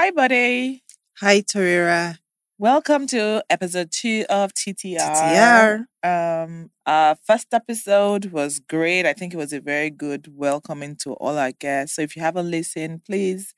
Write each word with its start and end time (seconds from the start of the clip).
Hi, 0.00 0.12
Bode. 0.12 0.80
Hi, 1.18 1.40
Torera. 1.40 2.20
Welcome 2.56 3.08
to 3.08 3.42
episode 3.50 3.90
two 3.90 4.24
of 4.30 4.54
TTR. 4.54 4.96
TTR. 4.96 6.44
Um, 6.44 6.70
our 6.86 7.16
first 7.26 7.48
episode 7.52 8.26
was 8.26 8.60
great. 8.60 9.06
I 9.06 9.12
think 9.12 9.34
it 9.34 9.38
was 9.38 9.52
a 9.52 9.60
very 9.60 9.90
good 9.90 10.28
welcoming 10.32 10.94
to 10.98 11.14
all 11.14 11.36
our 11.36 11.50
guests. 11.50 11.96
So 11.96 12.02
if 12.02 12.14
you 12.14 12.22
haven't 12.22 12.48
listened, 12.48 13.06
please, 13.06 13.54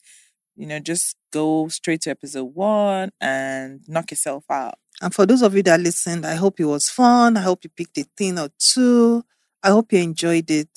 you 0.57 0.67
know, 0.67 0.79
just 0.79 1.15
go 1.31 1.69
straight 1.69 2.01
to 2.03 2.11
episode 2.11 2.55
one 2.55 3.11
and 3.21 3.83
knock 3.87 4.11
yourself 4.11 4.45
out. 4.49 4.77
And 5.03 5.15
for 5.15 5.27
those 5.27 5.43
of 5.43 5.55
you 5.55 5.63
that 5.65 5.81
listened, 5.81 6.25
I 6.25 6.37
hope 6.37 6.59
it 6.59 6.65
was 6.65 6.89
fun. 6.89 7.37
I 7.37 7.43
hope 7.43 7.65
you 7.65 7.71
picked 7.77 7.99
a 7.99 8.07
thing 8.17 8.39
or 8.39 8.49
two. 8.59 9.25
I 9.63 9.69
hope 9.69 9.93
you 9.93 9.99
enjoyed 9.99 10.51
it. 10.51 10.71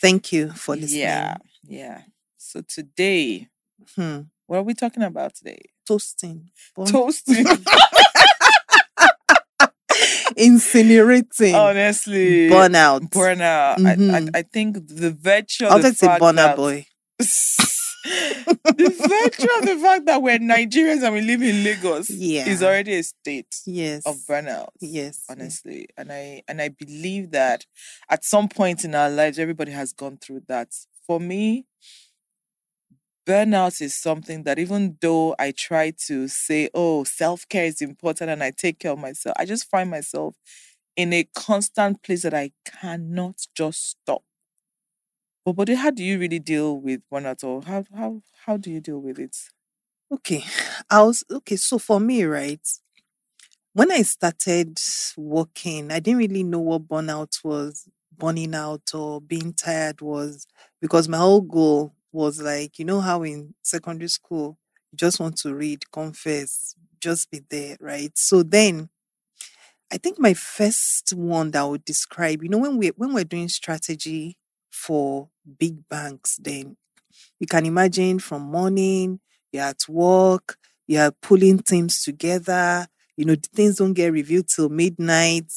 Thank 0.00 0.32
you 0.32 0.50
for 0.50 0.74
listening. 0.74 1.02
Yeah, 1.02 1.36
yeah. 1.62 2.02
So 2.36 2.62
today, 2.62 3.46
Hmm. 3.94 4.22
What 4.48 4.60
are 4.60 4.62
we 4.62 4.72
talking 4.74 5.02
about 5.02 5.34
today? 5.34 5.60
Toasting. 5.86 6.50
Bun- 6.74 6.86
Toasting. 6.86 7.44
Incinerating. 10.38 11.54
Honestly, 11.54 12.48
Burnout. 12.48 13.10
burnout. 13.10 13.76
Mhm. 13.76 14.34
I, 14.34 14.38
I, 14.38 14.38
I 14.40 14.42
think 14.42 14.86
the 14.88 15.10
virtue 15.10 15.66
of 15.66 15.72
I'll 15.72 15.80
just 15.82 15.98
say 15.98 16.06
Burna 16.06 16.56
Boy. 16.56 16.86
the 17.18 18.94
virtue 19.08 19.48
of 19.58 19.66
the 19.66 19.78
fact 19.82 20.06
that 20.06 20.22
we're 20.22 20.38
Nigerians 20.38 21.02
and 21.02 21.14
we 21.14 21.20
live 21.20 21.42
in 21.42 21.62
Lagos 21.64 22.08
Yeah. 22.08 22.48
is 22.48 22.62
already 22.62 22.94
a 22.94 23.02
state 23.02 23.54
Yes. 23.66 24.06
of 24.06 24.16
burnout. 24.28 24.68
Yes. 24.80 25.24
Honestly. 25.28 25.88
And 25.96 26.10
I 26.12 26.42
and 26.48 26.62
I 26.62 26.68
believe 26.70 27.32
that 27.32 27.66
at 28.08 28.24
some 28.24 28.48
point 28.48 28.84
in 28.84 28.94
our 28.94 29.10
lives 29.10 29.38
everybody 29.38 29.72
has 29.72 29.92
gone 29.92 30.16
through 30.18 30.42
that. 30.48 30.68
For 31.06 31.18
me, 31.18 31.64
burnout 33.28 33.80
is 33.82 33.94
something 33.94 34.44
that 34.44 34.58
even 34.58 34.96
though 35.00 35.34
I 35.38 35.52
try 35.52 35.92
to 36.06 36.28
say, 36.28 36.70
oh, 36.74 37.04
self-care 37.04 37.66
is 37.66 37.82
important 37.82 38.30
and 38.30 38.42
I 38.42 38.50
take 38.52 38.78
care 38.80 38.92
of 38.92 38.98
myself, 38.98 39.36
I 39.38 39.44
just 39.44 39.68
find 39.70 39.90
myself 39.90 40.34
in 40.96 41.12
a 41.12 41.24
constant 41.36 42.02
place 42.02 42.22
that 42.22 42.34
I 42.34 42.52
cannot 42.66 43.36
just 43.54 43.90
stop. 43.90 44.22
But, 45.44 45.52
but 45.56 45.68
how 45.70 45.90
do 45.90 46.04
you 46.04 46.18
really 46.18 46.38
deal 46.38 46.78
with 46.78 47.00
burnout 47.12 47.42
or 47.44 47.62
how 47.62 47.84
how 47.94 48.22
how 48.44 48.56
do 48.56 48.70
you 48.70 48.80
deal 48.80 49.00
with 49.00 49.18
it? 49.18 49.36
Okay. 50.12 50.44
I 50.90 51.02
was 51.02 51.24
okay. 51.30 51.56
So 51.56 51.78
for 51.78 52.00
me, 52.00 52.24
right, 52.24 52.60
when 53.72 53.90
I 53.92 54.02
started 54.02 54.78
working, 55.16 55.90
I 55.92 56.00
didn't 56.00 56.18
really 56.18 56.42
know 56.42 56.60
what 56.60 56.88
burnout 56.88 57.42
was, 57.44 57.88
burning 58.16 58.54
out 58.54 58.82
or 58.94 59.20
being 59.20 59.52
tired 59.52 60.00
was, 60.00 60.46
because 60.80 61.08
my 61.08 61.18
whole 61.18 61.42
goal 61.42 61.94
was 62.12 62.40
like, 62.40 62.78
you 62.78 62.84
know 62.84 63.00
how 63.00 63.22
in 63.22 63.54
secondary 63.62 64.08
school 64.08 64.58
you 64.92 64.96
just 64.96 65.20
want 65.20 65.36
to 65.38 65.54
read, 65.54 65.90
confess, 65.92 66.74
just 67.00 67.30
be 67.30 67.40
there, 67.50 67.76
right? 67.80 68.12
So 68.16 68.42
then 68.42 68.88
I 69.90 69.98
think 69.98 70.18
my 70.18 70.34
first 70.34 71.12
one 71.14 71.50
that 71.52 71.60
I 71.60 71.64
would 71.64 71.84
describe, 71.84 72.42
you 72.42 72.48
know, 72.48 72.58
when 72.58 72.76
we 72.76 72.88
when 72.88 73.14
we're 73.14 73.24
doing 73.24 73.48
strategy 73.48 74.36
for 74.70 75.28
big 75.58 75.88
banks, 75.88 76.36
then 76.42 76.76
you 77.40 77.46
can 77.46 77.66
imagine 77.66 78.18
from 78.18 78.42
morning, 78.42 79.20
you're 79.52 79.64
at 79.64 79.82
work, 79.88 80.58
you're 80.86 81.12
pulling 81.22 81.60
teams 81.60 82.02
together, 82.02 82.86
you 83.16 83.24
know, 83.24 83.36
things 83.54 83.76
don't 83.76 83.94
get 83.94 84.12
reviewed 84.12 84.48
till 84.48 84.68
midnight. 84.70 85.52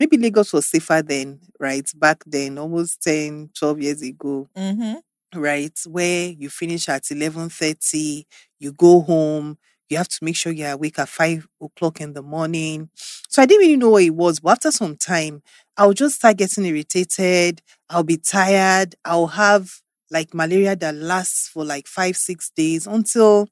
Maybe 0.00 0.18
Lagos 0.18 0.52
was 0.52 0.66
safer 0.66 1.02
then, 1.02 1.40
right? 1.60 1.88
Back 1.96 2.24
then, 2.26 2.58
almost 2.58 3.02
10, 3.02 3.50
12 3.58 3.82
years 3.82 4.02
ago, 4.02 4.48
Mm-hmm. 4.56 4.94
Right? 5.34 5.78
Where 5.86 6.28
you 6.28 6.50
finish 6.50 6.88
at 6.88 7.10
11.30, 7.10 8.26
you 8.58 8.72
go 8.72 9.00
home, 9.00 9.56
you 9.88 9.96
have 9.96 10.08
to 10.08 10.18
make 10.24 10.36
sure 10.36 10.52
you're 10.52 10.72
awake 10.72 10.98
at 10.98 11.08
5 11.08 11.48
o'clock 11.60 12.00
in 12.02 12.12
the 12.12 12.22
morning. 12.22 12.90
So 13.30 13.40
I 13.40 13.46
didn't 13.46 13.60
really 13.62 13.76
know 13.76 13.90
what 13.90 14.02
it 14.02 14.10
was, 14.14 14.40
but 14.40 14.50
after 14.52 14.70
some 14.70 14.96
time, 14.96 15.42
I'll 15.78 15.94
just 15.94 16.16
start 16.16 16.36
getting 16.36 16.66
irritated. 16.66 17.62
I'll 17.88 18.02
be 18.02 18.18
tired. 18.18 18.94
I'll 19.06 19.28
have 19.28 19.70
like 20.10 20.34
malaria 20.34 20.76
that 20.76 20.94
lasts 20.94 21.48
for 21.48 21.64
like 21.64 21.86
five, 21.86 22.18
six 22.18 22.50
days 22.54 22.86
until 22.86 23.48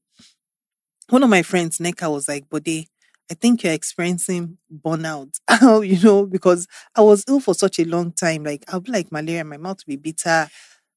one 1.08 1.22
of 1.22 1.30
my 1.30 1.42
friends, 1.42 1.78
Nneka, 1.78 2.10
was 2.10 2.28
like, 2.28 2.48
Bode, 2.48 2.68
I 3.30 3.34
think 3.34 3.62
you're 3.62 3.72
experiencing 3.72 4.58
burnout, 4.72 5.34
you 5.86 6.00
know, 6.02 6.26
because 6.26 6.66
I 6.96 7.00
was 7.02 7.24
ill 7.28 7.40
for 7.40 7.54
such 7.54 7.78
a 7.78 7.84
long 7.84 8.12
time. 8.12 8.44
Like, 8.44 8.64
I'll 8.68 8.80
be 8.80 8.92
like 8.92 9.12
malaria, 9.12 9.44
my 9.44 9.56
mouth 9.56 9.78
will 9.86 9.96
be 9.96 10.12
bitter. 10.12 10.48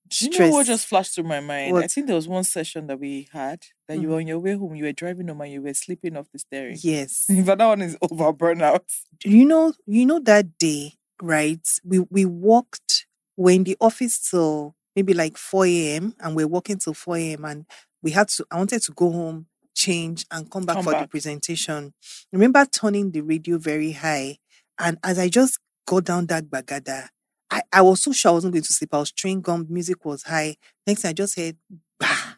Do 0.10 0.26
you 0.26 0.40
know 0.40 0.50
what 0.52 0.66
just 0.68 0.86
flashed 0.88 1.16
through 1.16 1.24
my 1.24 1.40
mind? 1.40 1.78
I 1.78 1.88
think 1.88 2.08
there 2.08 2.16
was 2.16 2.28
one 2.28 2.44
session 2.44 2.88
that 2.88 3.00
we 3.00 3.28
had 3.32 3.64
that 3.88 3.98
you 4.00 4.08
Mhm. 4.08 4.12
were 4.12 4.18
on 4.18 4.28
your 4.28 4.40
way 4.40 4.54
home, 4.56 4.76
you 4.76 4.84
were 4.84 4.92
driving 4.92 5.28
home 5.28 5.42
and 5.42 5.52
you 5.52 5.62
were 5.62 5.74
sleeping 5.74 6.18
off 6.18 6.28
the 6.32 6.40
steering. 6.40 6.78
Yes. 6.84 7.26
but 7.30 7.58
that 7.58 7.66
one 7.66 7.82
is 7.82 7.98
over 8.02 8.34
burnout. 8.34 8.84
you 9.24 9.46
know, 9.46 9.74
you 9.88 10.06
know 10.06 10.20
that 10.20 10.58
day, 10.58 10.94
right? 11.22 11.66
We 11.84 12.00
we 12.00 12.26
walked 12.26 13.08
we're 13.38 13.56
in 13.56 13.64
the 13.64 13.78
office 13.82 14.20
till 14.30 14.76
maybe 14.96 15.14
like 15.16 15.38
4 15.38 15.66
a.m. 15.96 16.14
and 16.20 16.36
we're 16.36 16.48
walking 16.48 16.78
till 16.78 16.94
4 16.94 17.18
a.m. 17.18 17.46
and 17.46 17.66
we 18.04 18.12
had 18.12 18.28
to 18.30 18.46
I 18.52 18.58
wanted 18.58 18.82
to 18.84 18.92
go 18.92 19.12
home, 19.12 19.48
change, 19.74 20.26
and 20.30 20.52
come 20.52 20.66
back 20.66 20.76
Come 20.76 20.84
for 20.84 20.92
the 20.92 20.98
back. 20.98 21.10
presentation. 21.10 21.94
Remember 22.32 22.66
turning 22.66 23.12
the 23.12 23.22
radio 23.22 23.58
very 23.58 23.94
high. 23.94 24.38
And 24.78 24.98
as 25.04 25.18
I 25.18 25.30
just 25.30 25.58
got 25.88 26.04
down 26.06 26.28
that 26.28 26.46
bagada, 26.46 27.08
I, 27.54 27.62
I 27.72 27.82
was 27.84 28.02
so 28.02 28.12
sure 28.12 28.32
I 28.32 28.34
wasn't 28.34 28.54
going 28.54 28.64
to 28.64 28.74
sleep. 28.74 28.94
I 28.94 28.98
was 28.98 29.12
chewing 29.12 29.42
gum, 29.42 29.68
music 29.70 30.04
was 30.06 30.24
high. 30.24 30.56
Next 30.88 31.02
thing 31.04 31.10
I 31.10 31.14
just 31.14 31.38
heard 31.38 31.56
bah. 32.00 32.36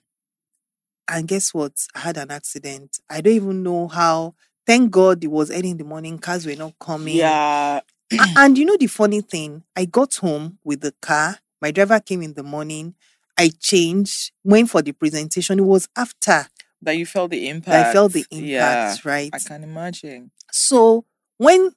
And 1.07 1.27
guess 1.27 1.53
what? 1.53 1.71
I 1.95 1.99
had 1.99 2.17
an 2.17 2.31
accident. 2.31 2.99
I 3.09 3.21
don't 3.21 3.33
even 3.33 3.63
know 3.63 3.87
how. 3.87 4.35
Thank 4.67 4.91
God 4.91 5.23
it 5.23 5.27
was 5.27 5.51
early 5.51 5.69
in 5.69 5.77
the 5.77 5.83
morning, 5.83 6.17
cars 6.17 6.45
were 6.45 6.55
not 6.55 6.73
coming. 6.79 7.17
Yeah. 7.17 7.81
And 8.37 8.57
you 8.57 8.65
know 8.65 8.77
the 8.77 8.87
funny 8.87 9.21
thing, 9.21 9.63
I 9.75 9.85
got 9.85 10.15
home 10.15 10.57
with 10.63 10.81
the 10.81 10.93
car. 11.01 11.37
My 11.61 11.71
driver 11.71 11.99
came 11.99 12.21
in 12.21 12.33
the 12.33 12.43
morning. 12.43 12.95
I 13.37 13.51
changed, 13.59 14.31
went 14.43 14.69
for 14.69 14.81
the 14.81 14.91
presentation. 14.91 15.59
It 15.59 15.63
was 15.63 15.87
after 15.95 16.47
That 16.81 16.97
you 16.97 17.05
felt 17.05 17.31
the 17.31 17.47
impact. 17.49 17.89
I 17.89 17.93
felt 17.93 18.13
the 18.13 18.25
Yeah. 18.31 18.79
impact, 18.81 19.05
right? 19.05 19.31
I 19.33 19.39
can 19.39 19.63
imagine. 19.63 20.31
So 20.51 21.05
when 21.37 21.71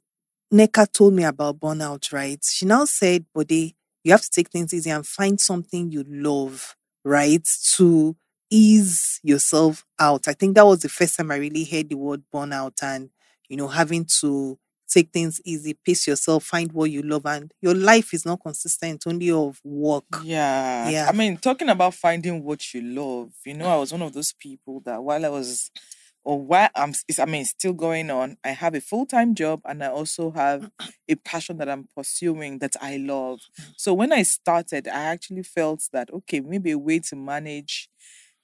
Nneka 0.52 0.90
told 0.92 1.14
me 1.14 1.24
about 1.24 1.60
burnout, 1.60 2.12
right? 2.12 2.42
She 2.42 2.64
now 2.64 2.84
said, 2.84 3.26
Bode, 3.34 3.74
you 4.04 4.12
have 4.12 4.22
to 4.22 4.30
take 4.30 4.50
things 4.50 4.72
easy 4.72 4.90
and 4.90 5.06
find 5.06 5.40
something 5.40 5.90
you 5.90 6.04
love, 6.08 6.76
right? 7.04 7.46
To 7.76 8.16
ease 8.50 9.20
yourself 9.22 9.84
out. 9.98 10.26
I 10.26 10.32
think 10.32 10.54
that 10.54 10.64
was 10.64 10.80
the 10.80 10.88
first 10.88 11.16
time 11.16 11.30
I 11.30 11.36
really 11.36 11.64
heard 11.64 11.90
the 11.90 11.96
word 11.96 12.22
burnout 12.32 12.82
and, 12.82 13.10
you 13.48 13.56
know, 13.56 13.68
having 13.68 14.06
to 14.20 14.58
take 14.88 15.10
things 15.12 15.38
easy, 15.44 15.74
pace 15.74 16.06
yourself, 16.06 16.44
find 16.44 16.72
what 16.72 16.90
you 16.90 17.02
love. 17.02 17.26
And 17.26 17.52
your 17.60 17.74
life 17.74 18.14
is 18.14 18.24
not 18.24 18.40
consistent 18.42 19.04
only 19.06 19.30
of 19.30 19.60
work. 19.62 20.04
Yeah. 20.24 20.88
Yeah. 20.88 21.06
I 21.08 21.12
mean, 21.12 21.36
talking 21.36 21.68
about 21.68 21.92
finding 21.92 22.42
what 22.42 22.72
you 22.72 22.80
love, 22.80 23.32
you 23.44 23.52
know, 23.52 23.66
I 23.66 23.76
was 23.76 23.92
one 23.92 24.00
of 24.00 24.14
those 24.14 24.32
people 24.32 24.80
that 24.86 25.02
while 25.02 25.26
I 25.26 25.28
was, 25.28 25.70
or 26.28 26.40
why 26.42 26.70
I'm, 26.76 26.92
I 27.18 27.26
mean, 27.26 27.46
still 27.46 27.72
going 27.72 28.10
on, 28.10 28.36
I 28.44 28.50
have 28.50 28.74
a 28.74 28.82
full 28.82 29.06
time 29.06 29.34
job 29.34 29.62
and 29.64 29.82
I 29.82 29.88
also 29.88 30.30
have 30.32 30.68
a 31.08 31.16
passion 31.16 31.58
that 31.58 31.70
I'm 31.70 31.88
pursuing 31.96 32.58
that 32.60 32.76
I 32.82 32.98
love. 32.98 33.40
So 33.76 33.94
when 33.94 34.12
I 34.12 34.24
started, 34.24 34.88
I 34.88 35.04
actually 35.04 35.44
felt 35.44 35.88
that, 35.94 36.10
okay, 36.12 36.40
maybe 36.40 36.72
a 36.72 36.78
way 36.78 37.00
to 37.00 37.16
manage 37.16 37.88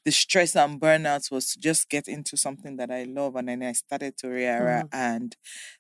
the 0.05 0.13
stress 0.13 0.57
and 0.57 0.81
burnout 0.81 1.31
was 1.31 1.53
to 1.53 1.61
just 1.61 1.89
get 1.89 2.09
into 2.09 2.37
something 2.37 2.77
that 2.77 2.91
I 2.91 3.05
love. 3.05 3.37
And 3.37 3.49
then 3.49 3.63
I 3.63 3.73
started 3.73 4.17
Toriara 4.17 4.85
Mm. 4.85 4.89
and 4.93 5.37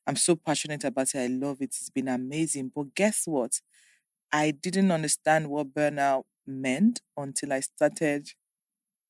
I'm 0.07 0.17
so 0.17 0.37
passionate 0.37 0.85
about 0.85 1.15
it. 1.15 1.19
I 1.19 1.27
love 1.29 1.59
it. 1.61 1.67
It's 1.67 1.91
been 1.91 2.09
amazing. 2.09 2.73
But 2.75 2.95
guess 2.95 3.23
what? 3.27 3.61
I 4.33 4.51
didn't 4.53 4.91
understand 4.91 5.49
what 5.51 5.75
burnout 5.75 6.25
meant 6.47 7.01
until 7.17 7.53
I 7.53 7.61
started 7.61 8.31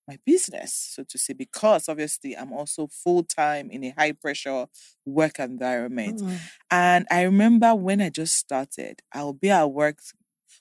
my 0.06 0.18
business, 0.24 0.92
so 0.94 1.04
to 1.08 1.18
say, 1.18 1.32
because 1.32 1.88
obviously 1.88 2.36
I'm 2.36 2.52
also 2.52 2.88
full 2.88 3.24
time 3.24 3.70
in 3.70 3.84
a 3.84 3.94
high 3.96 4.12
pressure 4.12 4.66
work 5.04 5.38
environment. 5.38 6.20
Mm. 6.20 6.38
And 6.70 7.06
I 7.10 7.22
remember 7.22 7.74
when 7.74 8.00
I 8.00 8.10
just 8.10 8.36
started, 8.36 9.00
I'll 9.12 9.32
be 9.32 9.50
at 9.50 9.70
work, 9.70 9.98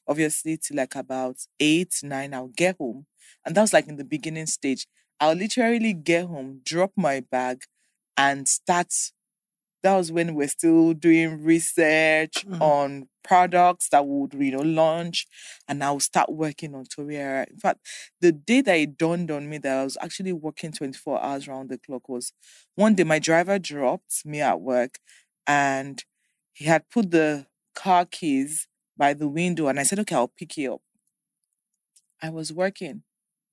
obviously, 0.08 0.58
till 0.58 0.78
like 0.78 0.96
about 0.96 1.38
eight, 1.60 1.94
nine, 2.04 2.34
I'll 2.34 2.48
get 2.56 2.78
home. 2.78 3.06
And 3.46 3.56
that 3.56 3.62
was 3.62 3.74
like 3.74 3.88
in 3.88 3.98
the 3.98 4.06
beginning 4.06 4.46
stage. 4.48 4.88
I'll 5.20 5.36
literally 5.36 5.94
get 5.94 6.26
home, 6.26 6.62
drop 6.64 6.92
my 6.96 7.20
bag, 7.20 7.64
and 8.18 8.48
start. 8.48 8.94
That 9.84 9.98
was 9.98 10.12
when 10.12 10.36
we're 10.36 10.48
still 10.48 10.94
doing 10.94 11.44
research 11.44 12.46
Mhm. 12.46 12.60
on 12.62 13.10
products 13.24 13.90
that 13.90 14.06
would, 14.08 14.34
you 14.34 14.52
know, 14.52 14.62
launch, 14.62 15.28
and 15.68 15.84
I'll 15.84 16.00
start 16.00 16.32
working 16.32 16.74
on 16.76 16.86
Toriera. 16.86 17.50
In 17.50 17.58
fact, 17.60 17.82
the 18.22 18.32
day 18.32 18.62
that 18.62 18.76
it 18.76 18.98
dawned 18.98 19.30
on 19.32 19.50
me 19.50 19.58
that 19.60 19.78
I 19.80 19.84
was 19.84 19.98
actually 20.02 20.34
working 20.34 20.72
24 20.72 21.22
hours 21.22 21.48
round 21.48 21.70
the 21.70 21.78
clock 21.78 22.10
was 22.10 22.34
one 22.76 22.96
day 22.96 23.04
my 23.04 23.20
driver 23.20 23.60
dropped 23.60 24.26
me 24.26 24.42
at 24.42 24.62
work 24.62 25.00
and 25.48 26.04
he 26.54 26.66
had 26.66 26.90
put 26.90 27.12
the 27.12 27.48
car 27.76 28.06
keys 28.06 28.68
by 28.98 29.14
the 29.14 29.28
window 29.28 29.68
and 29.68 29.80
I 29.80 29.84
said, 29.84 30.00
okay, 30.00 30.16
I'll 30.16 30.28
pick 30.28 30.58
you 30.58 30.76
up. 30.76 30.82
I 32.22 32.30
was 32.30 32.54
working. 32.54 33.04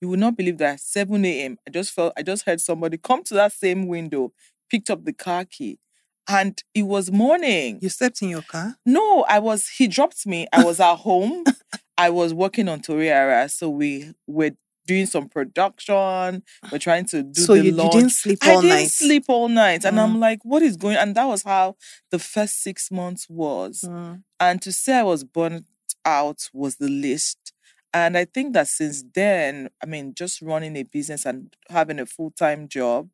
You 0.00 0.09
would 0.09 0.21
not 0.21 0.37
believe 0.37 0.59
that 0.59 0.81
7 0.81 1.43
a.m. 1.43 1.59
I 1.67 1.71
just 1.71 1.93
felt 1.93 2.12
I 2.17 2.23
just 2.23 2.44
heard 2.44 2.61
somebody 2.61 2.97
come 2.99 3.23
to 3.25 3.35
that 3.35 3.53
same 3.53 3.87
window, 3.87 4.32
picked 4.71 4.91
up 4.91 5.05
the 5.05 5.12
car 5.12 5.44
key, 5.44 5.79
and 6.28 6.61
it 6.75 6.82
was 6.82 7.11
morning. 7.11 7.78
You 7.82 7.88
slept 7.88 8.22
in 8.22 8.28
your 8.28 8.43
car? 8.43 8.76
No, 8.87 9.22
I 9.28 9.38
was. 9.38 9.69
He 9.69 9.87
dropped 9.88 10.26
me. 10.26 10.46
I 10.52 10.64
was 10.64 10.81
at 10.81 10.96
home. 10.96 11.44
I 11.99 12.11
was 12.11 12.32
working 12.32 12.69
on 12.69 12.81
Toriara, 12.81 13.50
so 13.50 13.69
we 13.69 14.12
were 14.26 14.52
doing 14.87 15.06
some 15.06 15.28
production. 15.28 16.43
We're 16.72 16.78
trying 16.78 17.05
to 17.06 17.22
do 17.22 17.40
so 17.43 17.55
the 17.55 17.64
you, 17.64 17.70
you 17.82 17.90
didn't 17.90 18.11
sleep 18.11 18.38
I 18.43 18.55
all 18.55 18.62
didn't 18.62 18.76
night. 18.76 18.88
sleep 18.90 19.25
all 19.28 19.49
night, 19.49 19.84
and 19.84 19.96
Mm. 19.96 20.02
I'm 20.02 20.20
like, 20.20 20.40
"What 20.44 20.62
is 20.62 20.76
going?" 20.76 20.96
And 20.96 21.14
that 21.14 21.25
was 21.26 21.43
how 21.43 21.76
the 22.11 22.19
first 22.19 22.62
six 22.62 22.90
months 22.90 23.26
was. 23.28 23.82
Mm. 23.87 24.22
And 24.38 24.62
to 24.62 24.72
say 24.72 24.96
I 24.99 25.02
was 25.02 25.25
burnt 25.25 25.67
out 26.05 26.49
was 26.52 26.76
the 26.76 26.88
least. 26.88 27.52
And 27.93 28.17
I 28.17 28.25
think 28.25 28.52
that 28.55 28.69
since 28.69 29.02
then, 29.14 29.69
I 29.82 29.87
mean, 29.87 30.14
just 30.14 30.40
running 30.40 30.76
a 30.76 30.84
business 30.84 31.26
and 31.26 31.52
having 31.69 31.99
a 31.99 32.06
full 32.06 32.31
time 32.31 32.69
job 32.69 33.08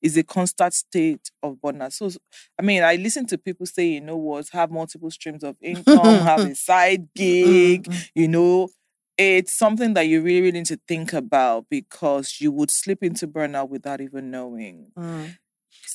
is 0.00 0.16
a 0.16 0.22
constant 0.22 0.74
state 0.74 1.30
of 1.42 1.56
burnout. 1.56 1.92
So, 1.92 2.10
I 2.58 2.62
mean, 2.62 2.82
I 2.82 2.96
listen 2.96 3.26
to 3.26 3.38
people 3.38 3.66
say, 3.66 3.86
you 3.86 4.00
know 4.00 4.16
what, 4.16 4.48
have 4.52 4.70
multiple 4.70 5.10
streams 5.10 5.44
of 5.44 5.56
income, 5.62 6.04
have 6.26 6.40
a 6.40 6.54
side 6.54 7.08
gig, 7.14 7.84
Mm, 7.84 7.92
mm. 7.92 8.10
you 8.14 8.28
know, 8.28 8.68
it's 9.18 9.56
something 9.56 9.94
that 9.94 10.06
you 10.06 10.22
really, 10.22 10.40
really 10.40 10.58
need 10.58 10.66
to 10.66 10.80
think 10.88 11.12
about 11.12 11.66
because 11.70 12.40
you 12.40 12.50
would 12.52 12.70
slip 12.70 13.02
into 13.02 13.28
burnout 13.28 13.68
without 13.68 14.00
even 14.00 14.30
knowing. 14.30 14.90
Mm. 14.98 15.36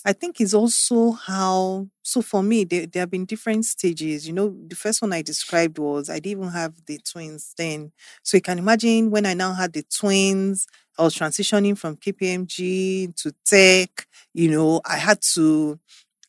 I 0.05 0.13
think 0.13 0.39
it's 0.39 0.53
also 0.53 1.11
how, 1.11 1.87
so 2.01 2.21
for 2.21 2.41
me, 2.43 2.63
there, 2.63 2.85
there 2.87 3.01
have 3.01 3.11
been 3.11 3.25
different 3.25 3.65
stages. 3.65 4.27
You 4.27 4.33
know, 4.33 4.55
the 4.67 4.75
first 4.75 5.01
one 5.01 5.11
I 5.13 5.21
described 5.21 5.79
was 5.79 6.09
I 6.09 6.19
didn't 6.19 6.43
even 6.43 6.49
have 6.53 6.73
the 6.85 6.99
twins 6.99 7.53
then. 7.57 7.91
So 8.23 8.37
you 8.37 8.41
can 8.41 8.59
imagine 8.59 9.11
when 9.11 9.25
I 9.25 9.33
now 9.33 9.53
had 9.53 9.73
the 9.73 9.83
twins, 9.83 10.67
I 10.97 11.03
was 11.03 11.15
transitioning 11.15 11.77
from 11.77 11.95
KPMG 11.97 13.07
to 13.07 13.33
tech, 13.45 14.07
you 14.33 14.49
know, 14.49 14.81
I 14.85 14.97
had 14.97 15.19
to, 15.35 15.79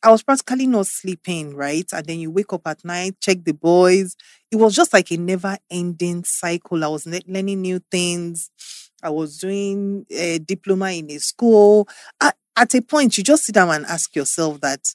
I 0.03 0.11
was 0.11 0.23
practically 0.23 0.67
not 0.67 0.87
sleeping, 0.87 1.55
right? 1.55 1.85
And 1.93 2.05
then 2.05 2.19
you 2.19 2.31
wake 2.31 2.53
up 2.53 2.61
at 2.67 2.85
night, 2.85 3.17
check 3.21 3.43
the 3.43 3.53
boys. 3.53 4.15
It 4.51 4.57
was 4.57 4.75
just 4.75 4.93
like 4.93 5.11
a 5.11 5.17
never 5.17 5.57
ending 5.69 6.23
cycle. 6.23 6.83
I 6.83 6.87
was 6.87 7.05
le- 7.05 7.21
learning 7.27 7.61
new 7.61 7.81
things. 7.91 8.49
I 9.03 9.09
was 9.09 9.37
doing 9.37 10.05
a 10.11 10.39
diploma 10.39 10.91
in 10.91 11.11
a 11.11 11.19
school. 11.19 11.87
At 12.55 12.75
a 12.75 12.81
point, 12.81 13.17
you 13.17 13.23
just 13.23 13.45
sit 13.45 13.55
down 13.55 13.69
and 13.69 13.85
ask 13.85 14.15
yourself 14.15 14.59
that 14.61 14.93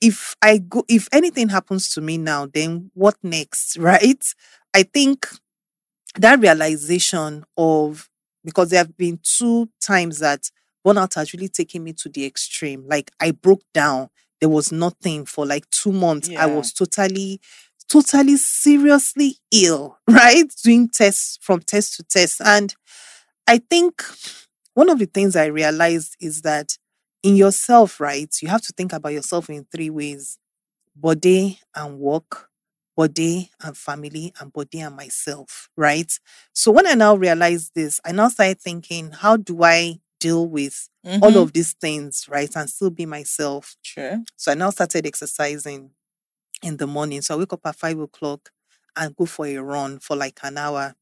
if 0.00 0.34
I 0.42 0.58
go, 0.58 0.84
if 0.88 1.08
anything 1.12 1.48
happens 1.48 1.90
to 1.90 2.00
me 2.00 2.18
now, 2.18 2.46
then 2.46 2.90
what 2.94 3.16
next, 3.22 3.76
right? 3.78 4.22
I 4.74 4.82
think 4.84 5.28
that 6.18 6.40
realization 6.40 7.44
of 7.56 8.08
because 8.44 8.70
there 8.70 8.78
have 8.78 8.96
been 8.96 9.20
two 9.22 9.68
times 9.80 10.18
that 10.20 10.50
burnout 10.86 11.14
has 11.14 11.32
really 11.32 11.48
taken 11.48 11.84
me 11.84 11.92
to 11.94 12.08
the 12.08 12.24
extreme. 12.26 12.84
Like 12.86 13.10
I 13.20 13.32
broke 13.32 13.62
down. 13.72 14.08
There 14.40 14.48
was 14.48 14.72
nothing 14.72 15.24
for 15.24 15.46
like 15.46 15.68
two 15.70 15.92
months. 15.92 16.28
I 16.36 16.46
was 16.46 16.72
totally, 16.72 17.40
totally 17.88 18.36
seriously 18.36 19.36
ill, 19.52 19.98
right? 20.08 20.44
Doing 20.64 20.88
tests 20.88 21.38
from 21.40 21.60
test 21.60 21.96
to 21.96 22.02
test. 22.02 22.40
And 22.44 22.74
I 23.46 23.58
think 23.58 24.02
one 24.74 24.88
of 24.88 24.98
the 24.98 25.06
things 25.06 25.36
I 25.36 25.46
realized 25.46 26.16
is 26.20 26.42
that 26.42 26.76
in 27.22 27.36
yourself, 27.36 28.00
right, 28.00 28.34
you 28.42 28.48
have 28.48 28.62
to 28.62 28.72
think 28.72 28.92
about 28.92 29.12
yourself 29.12 29.48
in 29.48 29.66
three 29.74 29.90
ways 29.90 30.38
body 30.94 31.58
and 31.74 31.98
work, 31.98 32.48
body 32.96 33.50
and 33.62 33.76
family, 33.76 34.32
and 34.40 34.52
body 34.52 34.80
and 34.80 34.96
myself, 34.96 35.68
right? 35.76 36.12
So 36.52 36.70
when 36.72 36.86
I 36.86 36.94
now 36.94 37.14
realize 37.16 37.70
this, 37.74 38.00
I 38.04 38.12
now 38.12 38.28
started 38.28 38.60
thinking, 38.60 39.10
how 39.12 39.36
do 39.36 39.62
I 39.64 40.00
deal 40.20 40.46
with 40.48 40.88
all 41.20 41.32
Mhm. 41.32 41.42
of 41.42 41.52
these 41.52 41.72
things, 41.74 42.26
right, 42.28 42.50
and 42.56 42.68
still 42.70 42.90
be 42.90 43.06
myself? 43.06 43.76
Sure. 43.82 44.22
So 44.36 44.52
I 44.52 44.54
now 44.54 44.70
started 44.70 45.06
exercising 45.06 45.90
in 46.62 46.76
the 46.76 46.86
morning. 46.86 47.22
So 47.22 47.34
I 47.34 47.38
wake 47.38 47.52
up 47.52 47.66
at 47.66 47.76
five 47.76 47.98
o'clock 47.98 48.50
and 48.96 49.16
go 49.16 49.26
for 49.26 49.46
a 49.46 49.58
run 49.58 49.98
for 50.00 50.16
like 50.16 50.40
an 50.42 50.58
hour. 50.58 50.94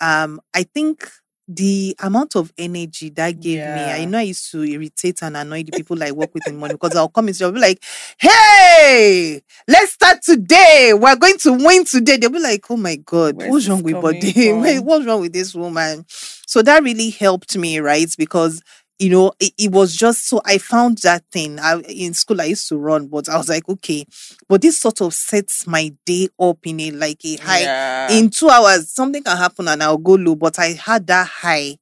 Um, 0.00 0.40
I 0.54 0.64
think 0.64 1.10
the 1.48 1.94
amount 2.00 2.34
of 2.36 2.52
energy 2.58 3.10
that 3.10 3.38
gave 3.40 3.66
me, 3.66 3.92
I 3.92 4.04
know 4.04 4.18
I 4.18 4.22
used 4.22 4.50
to 4.52 4.62
irritate 4.64 5.22
and 5.22 5.36
annoy 5.36 5.62
the 5.62 5.72
people 5.72 6.02
I 6.02 6.10
work 6.10 6.34
with 6.34 6.46
in 6.48 6.56
morning 6.56 6.76
because 6.80 6.96
I'll 6.96 7.08
come 7.08 7.28
in, 7.28 7.34
I'll 7.40 7.52
be 7.52 7.60
like, 7.60 7.82
hey, 8.18 9.42
let's 9.68 9.92
start 9.92 10.22
today. 10.22 10.92
We're 10.94 11.16
going 11.16 11.38
to 11.38 11.52
win 11.52 11.84
today. 11.84 12.16
They'll 12.16 12.30
be 12.30 12.40
like, 12.40 12.64
oh 12.70 12.76
my 12.76 12.96
God, 12.96 13.36
Where's 13.36 13.50
what's 13.50 13.68
wrong 13.68 13.82
with 13.82 14.00
Bode? 14.00 14.22
Wait, 14.36 14.80
what's 14.80 15.06
wrong 15.06 15.20
with 15.20 15.32
this 15.32 15.54
woman? 15.54 16.04
So 16.08 16.62
that 16.62 16.82
really 16.82 17.10
helped 17.10 17.56
me, 17.56 17.78
right? 17.78 18.12
Because 18.18 18.62
you 18.98 19.10
know, 19.10 19.32
it, 19.38 19.52
it 19.58 19.72
was 19.72 19.94
just 19.94 20.28
so 20.28 20.40
I 20.44 20.58
found 20.58 20.98
that 20.98 21.24
thing. 21.30 21.58
I 21.58 21.80
in 21.80 22.14
school 22.14 22.40
I 22.40 22.46
used 22.46 22.68
to 22.68 22.78
run, 22.78 23.08
but 23.08 23.28
I 23.28 23.36
was 23.36 23.48
like, 23.48 23.68
okay, 23.68 24.06
but 24.48 24.62
this 24.62 24.80
sort 24.80 25.00
of 25.00 25.12
sets 25.12 25.66
my 25.66 25.94
day 26.04 26.28
up 26.40 26.58
in 26.64 26.80
a 26.80 26.90
like 26.92 27.24
a 27.24 27.36
high. 27.36 27.60
Yeah. 27.60 28.12
In 28.12 28.30
two 28.30 28.48
hours, 28.48 28.90
something 28.90 29.22
can 29.22 29.36
happen 29.36 29.68
and 29.68 29.82
I'll 29.82 29.98
go 29.98 30.14
low, 30.14 30.34
but 30.34 30.58
I 30.58 30.68
had 30.68 31.06
that 31.08 31.28
high. 31.28 31.76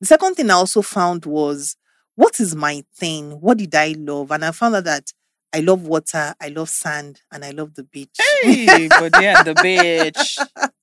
The 0.00 0.06
second 0.06 0.34
thing 0.34 0.50
I 0.50 0.54
also 0.54 0.82
found 0.82 1.26
was 1.26 1.76
what 2.16 2.40
is 2.40 2.54
my 2.54 2.84
thing? 2.94 3.32
What 3.40 3.58
did 3.58 3.74
I 3.74 3.94
love? 3.96 4.30
And 4.30 4.44
I 4.44 4.50
found 4.50 4.74
out 4.74 4.84
that 4.84 5.12
I 5.52 5.60
love 5.60 5.86
water, 5.86 6.34
I 6.40 6.48
love 6.48 6.68
sand, 6.68 7.22
and 7.32 7.44
I 7.44 7.50
love 7.50 7.74
the 7.74 7.82
beach. 7.82 8.16
hey, 8.42 8.88
but 8.88 9.20
yeah, 9.20 9.42
the 9.42 9.54
bitch. 9.54 10.70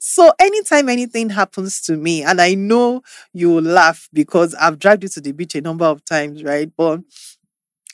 so 0.00 0.32
anytime 0.38 0.88
anything 0.88 1.30
happens 1.30 1.80
to 1.82 1.96
me, 1.96 2.22
and 2.22 2.40
I 2.40 2.54
know 2.54 3.02
you 3.32 3.50
will 3.50 3.62
laugh 3.62 4.08
because 4.12 4.54
I've 4.54 4.78
dragged 4.78 5.02
you 5.02 5.08
to 5.10 5.20
the 5.20 5.32
beach 5.32 5.54
a 5.54 5.60
number 5.60 5.84
of 5.84 6.04
times, 6.04 6.42
right? 6.44 6.70
But 6.76 7.00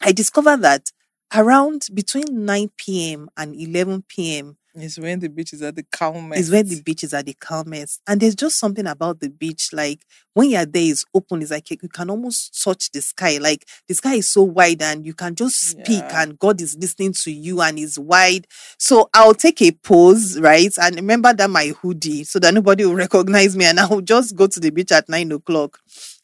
I 0.03 0.13
discovered 0.13 0.59
that 0.63 0.91
around 1.35 1.89
between 1.95 2.45
9 2.45 3.13
p.m. 3.13 3.29
and 3.37 3.55
11 3.57 4.39
p.m. 4.39 4.57
It's 4.77 4.99
when 4.99 5.21
the 5.21 5.29
bitch 5.29 5.53
is 5.53 5.63
at 5.63 5.77
the 5.77 5.85
calmest. 5.93 6.41
It's 6.41 6.51
where 6.51 6.63
the 6.65 6.83
beaches 6.83 7.15
are 7.15 7.23
the 7.23 7.35
calmest. 7.35 8.01
And 8.09 8.21
there's 8.21 8.35
just 8.35 8.59
something 8.59 8.87
about 8.87 9.21
the 9.21 9.29
beach, 9.31 9.69
like 9.73 10.01
when 10.33 10.51
you're 10.51 10.67
there, 10.67 10.91
it's 10.91 11.05
open, 11.15 11.43
it's 11.43 11.53
like 11.53 11.71
you 11.71 11.77
can 11.89 12.11
almost 12.11 12.61
touch 12.63 12.91
the 12.91 13.01
sky. 13.01 13.39
Like 13.39 13.69
the 13.87 13.95
sky 13.95 14.15
is 14.15 14.31
so 14.31 14.43
wide 14.43 14.83
and 14.83 15.07
you 15.07 15.15
can 15.15 15.37
just 15.37 15.61
speak 15.61 16.03
Yeah. 16.03 16.23
and 16.23 16.37
God 16.39 16.61
is 16.61 16.77
listening 16.77 17.13
to 17.23 17.31
you 17.31 17.61
and 17.61 17.79
is 17.79 17.99
wide. 18.01 18.49
So 18.79 19.09
I'll 19.15 19.35
take 19.35 19.63
a 19.63 19.71
pose, 19.71 20.41
right? 20.41 20.73
And 20.81 20.97
remember 20.97 21.33
that 21.33 21.51
my 21.51 21.69
hoodie 21.69 22.25
so 22.25 22.41
that 22.41 22.53
nobody 22.53 22.85
will 22.85 22.95
recognize 22.97 23.57
me. 23.57 23.67
And 23.67 23.79
I'll 23.79 24.01
just 24.01 24.35
go 24.35 24.49
to 24.49 24.59
the 24.59 24.71
beach 24.71 24.91
at 24.91 25.09
nine 25.09 25.31
o'clock, 25.31 25.79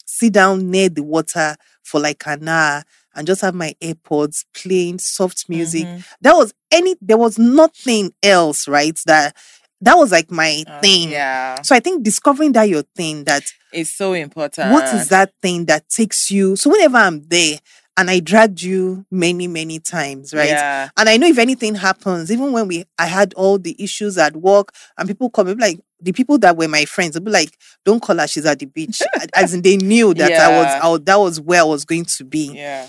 sit 0.05 0.33
down 0.33 0.69
near 0.69 0.89
the 0.89 1.03
water 1.03 1.55
for 1.83 2.01
like 2.01 2.21
an 2.27 2.47
hour 2.49 2.83
and 3.15 3.27
just 3.27 3.41
have 3.41 3.53
my 3.55 3.75
AirPods 3.81 4.45
playing 4.53 4.99
soft 4.99 5.49
music 5.49 5.85
Mhm. 5.85 6.03
that 6.21 6.33
was 6.33 6.53
any 6.71 6.95
there 7.01 7.17
was 7.17 7.37
nothing 7.37 8.11
else 8.23 8.67
right 8.67 8.97
that 9.05 9.35
that 9.81 9.95
was 9.97 10.11
like 10.11 10.29
my 10.31 10.63
Uh, 10.67 10.79
thing 10.81 11.09
Yeah. 11.11 11.61
so 11.63 11.75
i 11.75 11.79
think 11.79 12.03
discovering 12.03 12.51
that 12.53 12.69
your 12.69 12.83
thing 12.95 13.23
that 13.25 13.43
is 13.73 13.89
so 13.89 14.13
important. 14.13 14.71
what 14.73 14.93
is 14.93 15.07
that 15.09 15.31
thing 15.41 15.65
that 15.65 15.89
takes 15.89 16.29
you 16.31 16.55
so 16.55 16.69
whenever 16.69 16.97
i'm 16.97 17.21
there 17.27 17.59
and 17.97 18.09
i 18.09 18.19
dragged 18.19 18.61
you 18.61 19.05
many 19.11 19.47
many 19.47 19.79
times 19.79 20.33
right 20.33 20.49
Yeah. 20.49 20.89
and 20.97 21.09
i 21.09 21.17
know 21.17 21.27
if 21.27 21.37
anything 21.37 21.75
happens 21.75 22.31
even 22.31 22.51
when 22.51 22.67
we 22.67 22.85
i 22.99 23.05
had 23.07 23.33
all 23.33 23.57
the 23.57 23.75
issues 23.79 24.17
at 24.17 24.35
work 24.37 24.73
and 24.97 25.07
people 25.07 25.29
come 25.29 25.47
they'll 25.47 25.57
like 25.57 25.79
the 25.99 26.11
people 26.11 26.37
that 26.39 26.57
were 26.57 26.67
my 26.67 26.85
friends 26.85 27.13
they'll 27.15 27.23
be 27.23 27.31
like 27.31 27.51
don't 27.85 28.01
call 28.01 28.17
her 28.17 28.27
she's 28.27 28.45
at 28.45 28.59
the 28.59 28.65
beach 28.65 29.01
as 29.33 29.53
in 29.53 29.61
they 29.61 29.77
knew 29.77 30.13
that 30.13 30.31
i 30.31 30.57
was 30.57 30.65
Yeah. 30.67 30.79
I, 30.83 30.87
was- 30.89 31.01
that 31.05 31.15
was 31.19 31.39
where 31.41 31.61
i 31.61 31.63
was 31.63 31.85
going 31.85 32.05
to 32.05 32.23
be 32.23 32.51
Yeah. 32.55 32.87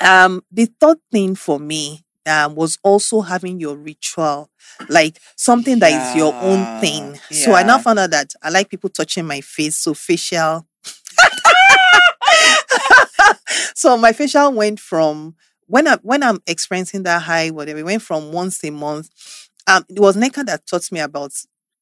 Um 0.00 0.42
the 0.50 0.66
third 0.80 0.98
thing 1.12 1.34
for 1.34 1.58
me 1.58 2.04
um 2.26 2.54
was 2.54 2.78
also 2.82 3.20
having 3.22 3.60
your 3.60 3.76
ritual 3.76 4.50
like 4.88 5.18
something 5.36 5.78
that 5.78 5.92
is 5.92 6.14
your 6.14 6.34
own 6.40 6.60
Yeah, 6.60 6.80
thing. 6.80 7.14
So 7.30 7.54
i 7.54 7.62
now 7.62 7.78
found 7.78 7.98
out 7.98 8.10
that 8.10 8.32
i 8.42 8.50
like 8.50 8.68
people 8.70 8.90
touching 8.90 9.26
my 9.26 9.40
face 9.40 9.76
so 9.76 9.94
facial 9.94 10.66
so 13.74 13.96
my 13.96 14.12
facial 14.12 14.52
went 14.52 14.80
from 14.80 15.34
when 15.66 15.86
i 15.86 15.96
when 16.02 16.22
i'm 16.22 16.40
experiencing 16.46 17.02
that 17.04 17.22
high 17.22 17.50
whatever 17.50 17.78
it 17.78 17.84
went 17.84 18.02
from 18.02 18.32
once 18.32 18.62
a 18.64 18.70
month. 18.70 19.10
Um 19.66 19.84
it 19.88 20.00
was 20.00 20.16
Nneka 20.16 20.44
that 20.46 20.66
taught 20.66 20.90
me 20.92 21.00
about 21.00 21.32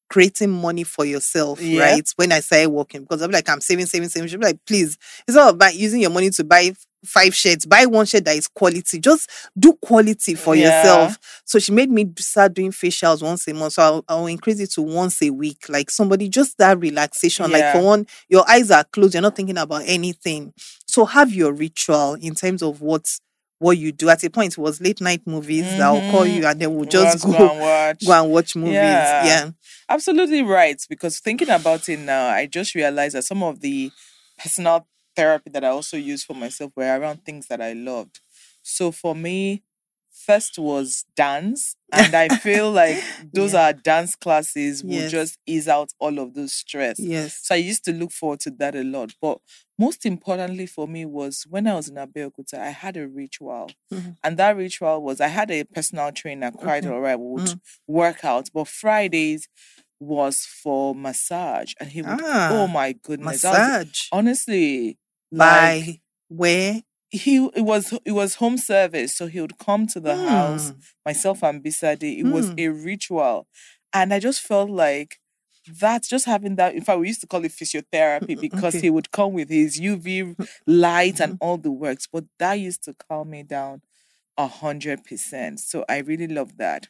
creating 0.08 0.50
money 0.50 0.84
for 0.84 1.04
yourself 1.04 1.60
Yeah. 1.60 1.82
right? 1.82 2.08
When 2.16 2.32
i 2.32 2.40
started 2.40 2.68
working 2.70 3.02
because 3.02 3.22
i'm 3.22 3.30
like 3.30 3.48
i'm 3.48 3.60
saving 3.60 3.86
saving 3.86 4.08
saving. 4.08 4.28
She'll 4.28 4.38
be 4.40 4.46
like 4.46 4.64
please 4.66 4.96
it's 5.26 5.36
not 5.36 5.54
about 5.54 5.74
using 5.74 6.00
your 6.00 6.10
money 6.10 6.30
to 6.30 6.44
buy 6.44 6.72
five 7.04 7.32
shirts 7.34 7.64
buy 7.64 7.86
one 7.86 8.04
shirt 8.06 8.24
that 8.24 8.36
is 8.36 8.48
quality. 8.48 8.98
Just 8.98 9.30
do 9.56 9.72
quality 9.80 10.34
for 10.34 10.56
Yeah. 10.56 10.64
yourself. 10.66 11.42
So 11.44 11.58
she 11.60 11.70
made 11.70 11.90
me 11.90 12.10
start 12.18 12.54
doing 12.54 12.72
facials 12.72 13.22
once 13.22 13.46
a 13.46 13.54
month. 13.54 13.74
So 13.74 13.82
I'll, 13.82 14.04
I'll 14.08 14.26
increase 14.26 14.58
it 14.58 14.72
to 14.72 14.82
once 14.82 15.22
a 15.22 15.30
week. 15.30 15.66
Like 15.68 15.90
somebody 15.90 16.28
just 16.28 16.58
that 16.58 16.78
relaxation. 16.80 17.50
Like 17.52 17.72
for 17.72 17.82
one 17.82 18.06
your 18.28 18.48
eyes 18.50 18.70
are 18.72 18.82
closed. 18.84 19.14
You're 19.14 19.22
not 19.22 19.36
thinking 19.36 19.58
about 19.58 19.82
anything. 19.86 20.52
So 20.88 21.04
have 21.04 21.32
your 21.32 21.52
ritual 21.52 22.14
in 22.14 22.34
terms 22.34 22.62
of 22.62 22.80
what 22.80 23.06
what 23.58 23.76
you 23.78 23.92
do. 23.92 24.08
At 24.08 24.24
a 24.24 24.30
point, 24.30 24.52
it 24.52 24.58
was 24.58 24.80
late 24.80 25.00
night 25.00 25.22
movies 25.26 25.64
that 25.76 25.90
will 25.90 26.10
call 26.10 26.26
you 26.26 26.40
mm-hmm. 26.40 26.50
and 26.50 26.60
then 26.60 26.74
we'll 26.74 26.88
just 26.88 27.24
Let's 27.24 27.38
go, 27.38 27.50
and 27.50 27.60
watch. 27.60 28.06
go 28.06 28.12
and 28.22 28.32
watch 28.32 28.56
movies. 28.56 28.74
Yeah. 28.74 29.24
Yeah. 29.24 29.50
Absolutely 29.88 30.42
right. 30.42 30.80
Because 30.88 31.18
thinking 31.18 31.50
about 31.50 31.88
it 31.88 31.98
now, 31.98 32.28
I 32.28 32.46
just 32.46 32.74
realized 32.74 33.14
that 33.14 33.24
some 33.24 33.42
of 33.42 33.60
the 33.60 33.90
personal 34.38 34.86
therapy 35.16 35.50
that 35.50 35.64
I 35.64 35.68
also 35.68 35.96
used 35.96 36.26
for 36.26 36.34
myself 36.34 36.72
were 36.76 36.84
around 36.84 37.24
things 37.24 37.48
that 37.48 37.60
I 37.60 37.72
loved. 37.72 38.20
So 38.62 38.92
for 38.92 39.14
me, 39.14 39.62
first 40.28 40.58
was 40.58 41.04
dance. 41.16 41.74
And 41.92 42.14
I 42.14 42.28
feel 42.28 42.70
like 42.70 43.02
those 43.32 43.54
Yeah. 43.54 43.68
are 43.68 43.72
dance 43.72 44.14
classes 44.14 44.84
will 44.84 44.92
Yes. 45.04 45.10
just 45.10 45.38
ease 45.46 45.68
out 45.76 45.90
all 45.98 46.18
of 46.18 46.34
those 46.34 46.52
stress. 46.52 46.96
Yes. 47.00 47.38
So 47.42 47.54
I 47.54 47.58
used 47.70 47.82
to 47.86 47.92
look 48.00 48.12
forward 48.12 48.40
to 48.40 48.50
that 48.60 48.74
a 48.76 48.84
lot. 48.84 49.14
But 49.22 49.38
most 49.78 50.04
importantly 50.04 50.66
for 50.66 50.86
me 50.86 51.06
was 51.06 51.46
when 51.48 51.66
I 51.66 51.74
was 51.74 51.88
in 51.88 51.94
Abeokuta, 51.96 52.58
I 52.60 52.70
had 52.84 52.96
a 52.98 53.08
ritual. 53.08 53.70
Mhm. 53.90 54.16
And 54.22 54.36
that 54.36 54.54
ritual 54.64 55.02
was 55.02 55.18
I 55.20 55.28
had 55.28 55.50
a 55.50 55.64
personal 55.64 56.12
trainer, 56.12 56.50
quite 56.50 56.84
Okay. 56.84 56.92
all 56.94 57.00
right, 57.00 57.18
would 57.18 57.58
work 57.86 58.22
out. 58.22 58.50
But 58.52 58.68
Fridays 58.68 59.48
was 59.98 60.36
for 60.62 60.94
massage. 60.94 61.72
And 61.80 61.90
he 61.90 62.02
would, 62.02 62.20
Ah, 62.22 62.50
oh 62.52 62.66
my 62.68 62.92
goodness. 62.92 63.40
that 63.42 63.50
was- 63.50 63.58
Massage. 63.86 64.08
honestly, 64.12 64.98
like 65.32 65.86
By 65.86 66.00
where? 66.28 66.82
He 67.10 67.36
it 67.54 67.62
was 67.62 67.92
it 68.04 68.12
was 68.12 68.36
home 68.36 68.58
service. 68.58 69.16
So 69.16 69.26
he 69.26 69.40
would 69.40 69.58
come 69.58 69.86
to 69.88 70.00
the 70.00 70.16
house, 70.16 70.72
Hmm. 70.72 70.80
myself 71.06 71.42
and 71.42 71.62
Bisade. 71.62 72.18
It 72.18 72.26
was 72.26 72.50
Hmm. 72.50 72.54
a 72.56 72.68
ritual. 72.68 73.46
And 73.92 74.12
I 74.12 74.20
just 74.20 74.40
felt 74.40 74.70
like 74.70 75.18
that 75.80 76.02
just 76.04 76.24
having 76.26 76.56
that. 76.56 76.74
In 76.74 76.82
fact, 76.82 77.00
we 77.00 77.08
used 77.08 77.20
to 77.22 77.26
call 77.26 77.44
it 77.44 77.52
physiotherapy 77.52 78.38
because 78.38 78.76
Okay. 78.76 78.80
he 78.80 78.90
would 78.90 79.10
come 79.12 79.32
with 79.34 79.50
his 79.50 79.78
UV 79.80 80.36
light 80.66 81.20
and 81.20 81.34
all 81.40 81.58
the 81.58 81.72
works. 81.72 82.06
But 82.10 82.24
that 82.38 82.54
used 82.54 82.84
to 82.84 82.94
calm 83.08 83.30
me 83.30 83.42
down 83.42 83.82
a 84.36 84.46
hundred 84.46 85.04
percent. 85.04 85.60
So 85.60 85.84
I 85.88 85.98
really 85.98 86.28
love 86.28 86.56
that. 86.58 86.88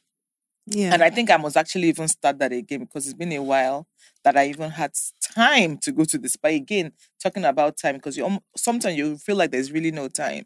Yeah. 0.71 0.93
And 0.93 1.03
I 1.03 1.11
think 1.11 1.31
I 1.31 1.37
must 1.37 1.57
actually 1.57 1.89
even 1.89 2.09
start 2.09 2.39
that 2.41 2.53
again 2.53 2.81
because 2.81 3.07
it's 3.07 3.15
been 3.15 3.33
a 3.33 3.43
while 3.43 3.87
that 4.25 4.37
I 4.37 4.49
even 4.49 4.71
had 4.71 4.93
time 5.35 5.79
to 5.79 5.93
go 5.93 6.05
to 6.05 6.19
this. 6.19 6.37
But 6.37 6.53
again, 6.53 6.93
talking 7.23 7.45
about 7.45 7.77
time, 7.79 7.97
because 7.97 8.17
you 8.17 8.39
sometimes 8.57 8.97
you 8.97 9.17
feel 9.17 9.37
like 9.37 9.51
there's 9.51 9.73
really 9.73 9.91
no 9.93 10.09
time. 10.09 10.45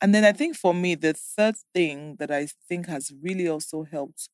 And 0.00 0.14
then 0.14 0.24
I 0.24 0.32
think 0.32 0.56
for 0.56 0.74
me, 0.74 0.94
the 0.94 1.14
third 1.14 1.54
thing 1.74 2.16
that 2.18 2.30
I 2.30 2.48
think 2.68 2.86
has 2.88 3.12
really 3.22 3.48
also 3.48 3.84
helped 3.84 4.28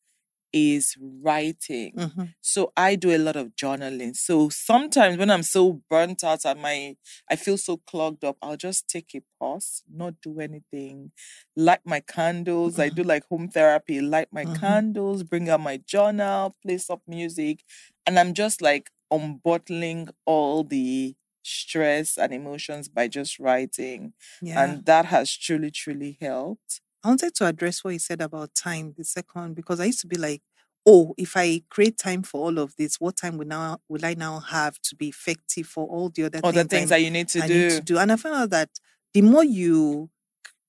is 0.53 0.97
writing. 1.01 1.93
Mhm. 1.95 2.35
So 2.41 2.73
I 2.77 2.97
do 2.97 3.15
a 3.15 3.19
lot 3.19 3.37
of 3.37 3.55
journaling. 3.57 4.17
So 4.17 4.49
sometimes 4.49 5.19
when 5.19 5.31
I'm 5.31 5.43
so 5.43 5.83
burnt 5.91 6.25
out 6.25 6.45
and 6.45 6.61
my 6.63 6.97
I 7.31 7.37
feel 7.37 7.59
so 7.59 7.77
clogged 7.79 8.25
up, 8.25 8.37
I'll 8.43 8.57
just 8.57 8.89
take 8.89 9.15
a 9.15 9.23
pause, 9.39 9.83
not 9.91 10.21
do 10.23 10.41
anything, 10.41 11.13
light 11.57 11.81
my 11.85 12.01
candles. 12.01 12.79
I 12.79 12.89
do 12.89 13.03
like 13.03 13.25
home 13.29 13.49
therapy, 13.49 14.01
light 14.01 14.29
my 14.33 14.45
Mhm. 14.45 14.61
candles, 14.61 15.23
bring 15.23 15.49
out 15.49 15.61
my 15.61 15.77
journal, 15.79 16.55
play 16.63 16.79
some 16.79 17.01
music, 17.07 17.65
and 18.07 18.19
I'm 18.19 18.35
just 18.35 18.63
like 18.63 18.91
unbottling 19.11 20.09
all 20.27 20.65
the 20.65 21.15
stress 21.43 22.19
and 22.19 22.33
emotions 22.33 22.89
by 22.89 23.09
just 23.09 23.39
writing. 23.39 24.13
Yeah. 24.43 24.63
And 24.65 24.85
that 24.87 25.07
has 25.07 25.35
truly, 25.37 25.71
truly 25.71 26.19
helped. 26.21 26.81
I 27.05 27.09
wanted 27.09 27.35
to 27.37 27.47
address 27.47 27.85
what 27.85 27.93
you 27.93 27.99
said 27.99 28.21
about 28.21 28.55
time, 28.55 28.95
the 28.97 29.05
second, 29.05 29.55
because 29.55 29.81
I 29.81 29.87
used 29.87 30.01
to 30.01 30.07
be 30.07 30.17
like, 30.17 30.43
oh, 30.87 31.15
if 31.17 31.37
I 31.37 31.63
create 31.71 31.97
time 31.99 32.23
for 32.23 32.41
all 32.41 32.59
of 32.59 32.75
this, 32.77 32.97
what 33.01 33.17
time 33.17 33.39
will 33.39 33.47
now 33.47 33.79
will 33.89 34.05
I 34.05 34.15
now 34.15 34.41
have 34.41 34.81
to 34.83 34.97
be 34.97 35.09
effective 35.09 35.67
for 35.67 35.87
all 35.87 36.09
the 36.11 36.25
other 36.25 36.41
Other 36.43 36.65
things, 36.65 36.71
things 36.71 36.93
I, 36.93 36.97
that 36.99 37.05
you 37.05 37.11
need 37.11 37.29
to 37.29 37.43
I 37.43 37.47
do. 37.47 37.55
need 37.55 37.71
to 37.71 37.81
do? 37.81 37.99
And 37.99 38.13
I 38.13 38.17
found 38.17 38.35
out 38.37 38.51
that 38.51 38.71
the 39.15 39.23
more 39.23 39.45
you 39.45 40.11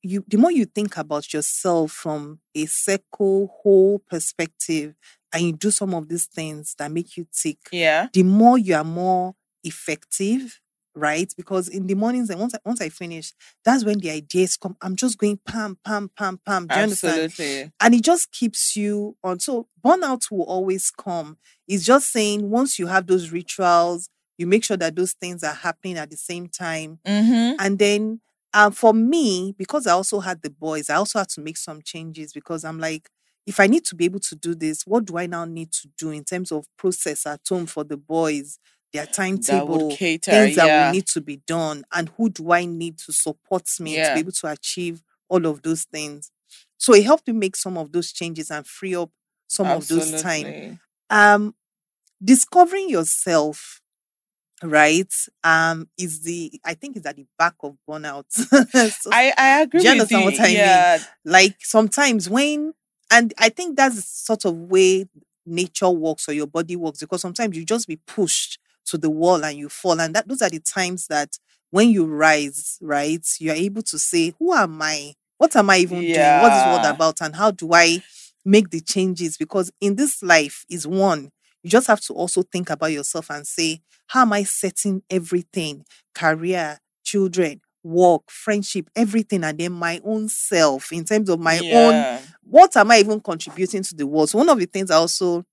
you 0.01 0.23
the 0.27 0.37
more 0.37 0.51
you 0.51 0.65
think 0.65 0.97
about 0.97 1.33
yourself 1.33 1.91
from 1.91 2.39
a 2.55 2.65
circle 2.67 3.47
whole 3.61 3.99
perspective 3.99 4.95
and 5.33 5.43
you 5.43 5.53
do 5.53 5.71
some 5.71 5.93
of 5.93 6.07
these 6.09 6.25
things 6.25 6.75
that 6.79 6.91
make 6.91 7.17
you 7.17 7.27
tick, 7.33 7.57
Yeah. 7.71 8.07
the 8.13 8.23
more 8.23 8.57
you 8.57 8.75
are 8.75 8.83
more 8.83 9.35
effective, 9.63 10.59
right? 10.95 11.31
Because 11.37 11.67
in 11.67 11.87
the 11.87 11.95
mornings 11.95 12.29
and 12.29 12.39
once 12.39 12.53
I, 12.53 12.59
once 12.65 12.81
I 12.81 12.89
finish, 12.89 13.33
that's 13.63 13.85
when 13.85 13.99
the 13.99 14.11
ideas 14.11 14.57
come. 14.57 14.75
I'm 14.81 14.95
just 14.95 15.17
going 15.17 15.39
pam, 15.45 15.77
pam, 15.83 16.09
pam, 16.17 16.39
pam. 16.45 16.67
Do 16.67 16.75
you 16.75 16.81
understand? 16.81 17.71
And 17.79 17.95
it 17.95 18.03
just 18.03 18.31
keeps 18.31 18.75
you 18.75 19.15
on. 19.23 19.39
So 19.39 19.67
burnout 19.83 20.29
will 20.31 20.43
always 20.43 20.91
come. 20.91 21.37
It's 21.67 21.85
just 21.85 22.11
saying 22.11 22.49
once 22.49 22.79
you 22.79 22.87
have 22.87 23.07
those 23.07 23.31
rituals, 23.31 24.09
you 24.37 24.47
make 24.47 24.63
sure 24.63 24.77
that 24.77 24.95
those 24.95 25.13
things 25.13 25.43
are 25.43 25.53
happening 25.53 25.97
at 25.97 26.09
the 26.09 26.17
same 26.17 26.47
time. 26.47 26.99
Mm-hmm. 27.05 27.55
And 27.59 27.77
then 27.79 28.21
um, 28.53 28.71
for 28.71 28.93
me, 28.93 29.53
because 29.57 29.85
I 29.85 29.91
also 29.91 30.19
had 30.19 30.41
the 30.41 30.49
boys, 30.49 30.89
I 30.89 30.95
also 30.95 31.19
had 31.19 31.29
to 31.29 31.41
make 31.41 31.57
some 31.57 31.81
changes 31.81 32.33
because 32.33 32.63
I'm 32.63 32.79
like, 32.79 33.09
if 33.45 33.59
I 33.59 33.67
need 33.67 33.85
to 33.85 33.95
be 33.95 34.05
able 34.05 34.19
to 34.21 34.35
do 34.35 34.55
this, 34.55 34.85
what 34.85 35.05
do 35.05 35.17
I 35.17 35.25
now 35.25 35.45
need 35.45 35.71
to 35.73 35.89
do 35.97 36.11
in 36.11 36.23
terms 36.23 36.51
of 36.51 36.65
process 36.77 37.25
at 37.25 37.41
home 37.47 37.65
for 37.65 37.83
the 37.83 37.97
boys, 37.97 38.59
their 38.93 39.05
timetable, 39.05 39.91
cater. 39.95 40.31
things 40.31 40.55
that 40.55 40.67
yeah. 40.67 40.87
will 40.87 40.93
need 40.93 41.07
to 41.07 41.21
be 41.21 41.37
done, 41.47 41.83
and 41.93 42.09
who 42.17 42.29
do 42.29 42.51
I 42.51 42.65
need 42.65 42.97
to 42.99 43.13
support 43.13 43.67
me 43.79 43.95
to 43.95 44.13
be 44.13 44.19
able 44.21 44.31
to 44.31 44.47
achieve 44.47 45.01
all 45.29 45.45
of 45.45 45.61
those 45.61 45.83
things? 45.85 46.31
So 46.77 46.93
it 46.93 47.03
helped 47.03 47.27
me 47.27 47.33
make 47.33 47.55
some 47.55 47.77
of 47.77 47.91
those 47.91 48.11
changes 48.11 48.49
and 48.51 48.65
free 48.65 48.95
up 48.95 49.11
some 49.47 49.67
of 49.67 49.87
those 49.87 50.21
time. 50.21 50.79
Um, 51.09 51.55
discovering 52.23 52.89
yourself, 52.89 53.81
right? 54.63 55.11
Um, 55.43 55.89
is 55.97 56.21
the 56.23 56.59
I 56.65 56.73
think 56.73 56.97
is 56.97 57.05
at 57.05 57.15
the 57.15 57.25
back 57.37 57.55
of 57.63 57.77
burnout. 57.87 58.25
So, 58.91 59.09
I, 59.11 59.33
I 59.37 59.61
agree 59.61 59.81
Do 59.81 59.87
you 59.87 59.91
with 59.93 60.11
understand 60.11 60.23
you. 60.23 60.31
what 60.31 60.39
I 60.39 60.97
mean? 60.97 61.05
like 61.25 61.55
sometimes 61.59 62.29
when 62.29 62.73
and 63.11 63.33
I 63.39 63.49
think 63.49 63.77
that's 63.77 64.05
sort 64.25 64.45
of 64.45 64.55
way 64.55 65.05
nature 65.45 65.89
works 65.89 66.29
or 66.29 66.33
your 66.33 66.47
body 66.47 66.75
works 66.75 66.99
because 66.99 67.21
sometimes 67.21 67.57
you 67.57 67.65
just 67.65 67.87
be 67.87 67.95
pushed 67.95 68.59
to 68.89 68.97
the 68.97 69.09
wall 69.09 69.43
and 69.43 69.57
you 69.57 69.69
fall 69.69 69.99
and 69.99 70.15
that 70.15 70.27
those 70.27 70.41
are 70.41 70.49
the 70.49 70.59
times 70.59 71.07
that 71.07 71.37
when 71.71 71.89
you 71.89 72.05
rise 72.05 72.77
right 72.81 73.25
you're 73.39 73.55
able 73.55 73.81
to 73.83 73.99
say 73.99 74.33
who 74.39 74.53
am 74.53 74.81
I? 74.81 75.13
What 75.37 75.55
am 75.55 75.69
I 75.69 75.77
even 75.77 76.11
doing? 76.11 76.37
What 76.37 76.51
is 76.53 76.63
what 76.65 76.85
about? 76.85 77.21
And 77.21 77.35
how 77.35 77.51
do 77.51 77.69
I 77.73 78.01
make 78.45 78.69
the 78.69 78.81
changes? 78.81 79.37
Because 79.37 79.71
in 79.79 79.95
this 79.95 80.21
life 80.23 80.65
is 80.69 80.87
one 80.87 81.31
you 81.63 81.69
just 81.69 81.87
have 81.87 81.99
to 82.01 82.13
also 82.13 82.41
think 82.43 82.69
about 82.69 82.91
yourself 82.91 83.29
and 83.29 83.45
say 83.45 83.81
how 84.07 84.21
am 84.21 84.33
I 84.33 84.43
setting 84.43 85.01
everything? 85.09 85.85
Career 86.15 86.79
children 87.03 87.61
work 87.83 88.23
friendship 88.29 88.89
everything 88.95 89.43
and 89.43 89.57
then 89.57 89.71
my 89.71 90.01
own 90.03 90.27
self 90.27 90.91
in 90.91 91.05
terms 91.05 91.29
of 91.29 91.39
my 91.39 91.59
own 91.71 92.19
what 92.43 92.75
am 92.75 92.91
I 92.91 92.99
even 92.99 93.19
contributing 93.21 93.83
to 93.83 93.95
the 93.95 94.05
world? 94.07 94.29
So 94.29 94.37
one 94.39 94.49
of 94.49 94.59
the 94.59 94.65
things 94.65 94.91
I 94.91 94.95
also 94.95 95.45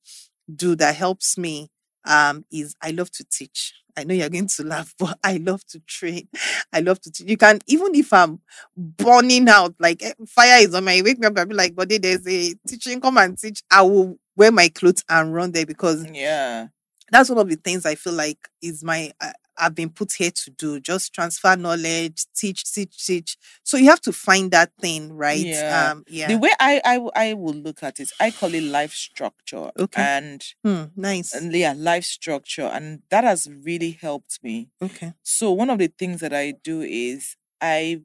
do 0.54 0.74
that 0.76 0.94
helps 0.96 1.38
me 1.38 1.68
um 2.06 2.44
is 2.52 2.74
I 2.82 2.90
love 2.92 3.10
to 3.12 3.24
teach. 3.24 3.74
I 3.98 4.04
know 4.04 4.14
you're 4.14 4.28
going 4.28 4.48
to 4.48 4.62
laugh, 4.64 4.94
but 4.98 5.18
I 5.24 5.38
love 5.38 5.64
to 5.68 5.80
train. 5.80 6.28
I 6.72 6.80
love 6.80 7.00
to 7.02 7.10
teach. 7.10 7.28
You 7.28 7.36
can 7.36 7.60
even 7.66 7.94
if 7.94 8.12
I'm 8.12 8.40
burning 8.76 9.48
out, 9.48 9.74
like 9.78 10.02
eh, 10.02 10.12
fire 10.28 10.60
is 10.62 10.74
on 10.74 10.84
my 10.84 11.00
wake 11.04 11.18
me 11.18 11.26
up, 11.26 11.38
I'll 11.38 11.46
be 11.46 11.54
like, 11.54 11.74
but 11.74 11.88
there's 11.88 12.26
a 12.26 12.54
teaching, 12.66 13.00
come 13.00 13.18
and 13.18 13.38
teach. 13.38 13.62
I 13.70 13.82
will 13.82 14.18
wear 14.36 14.52
my 14.52 14.68
clothes 14.68 15.04
and 15.08 15.34
run 15.34 15.52
there 15.52 15.66
because 15.66 16.04
Yeah. 16.12 16.68
that's 17.10 17.28
one 17.30 17.38
of 17.38 17.48
the 17.48 17.56
things 17.56 17.86
I 17.86 17.94
feel 17.94 18.12
like 18.14 18.38
is 18.62 18.84
my 18.84 19.12
I've 19.58 19.74
been 19.74 19.90
put 19.90 20.12
here 20.12 20.30
to 20.30 20.50
do. 20.50 20.80
Just 20.80 21.12
transfer 21.14 21.56
knowledge, 21.56 22.26
teach, 22.34 22.64
teach, 22.72 23.04
teach. 23.04 23.36
So 23.64 23.76
you 23.76 23.86
have 23.86 24.00
to 24.02 24.12
find 24.12 24.50
that 24.52 24.72
thing, 24.80 25.12
right? 25.12 25.46
Yeah. 25.46 25.90
Um, 25.92 26.04
yeah. 26.08 26.28
The 26.28 26.38
way 26.38 26.50
i 26.60 27.00
i 27.14 27.34
will 27.34 27.54
look 27.54 27.82
at 27.82 28.00
it, 28.00 28.10
I 28.20 28.30
call 28.30 28.54
it 28.54 28.62
life 28.62 28.92
structure. 28.92 29.70
Okay. 29.78 30.02
And, 30.02 30.44
Hmm, 30.64 30.84
nice. 30.96 31.32
and 31.34 31.52
yeah, 31.54 31.74
life 31.76 32.04
structure. 32.04 32.66
And 32.66 33.02
that 33.10 33.24
has 33.24 33.48
really 33.64 33.92
helped 34.00 34.38
me. 34.42 34.70
Okay. 34.82 35.12
So 35.22 35.52
one 35.52 35.70
of 35.70 35.78
the 35.78 35.88
things 35.88 36.20
that 36.20 36.32
I 36.34 36.52
do 36.62 36.82
is 36.82 37.36
I 37.60 38.02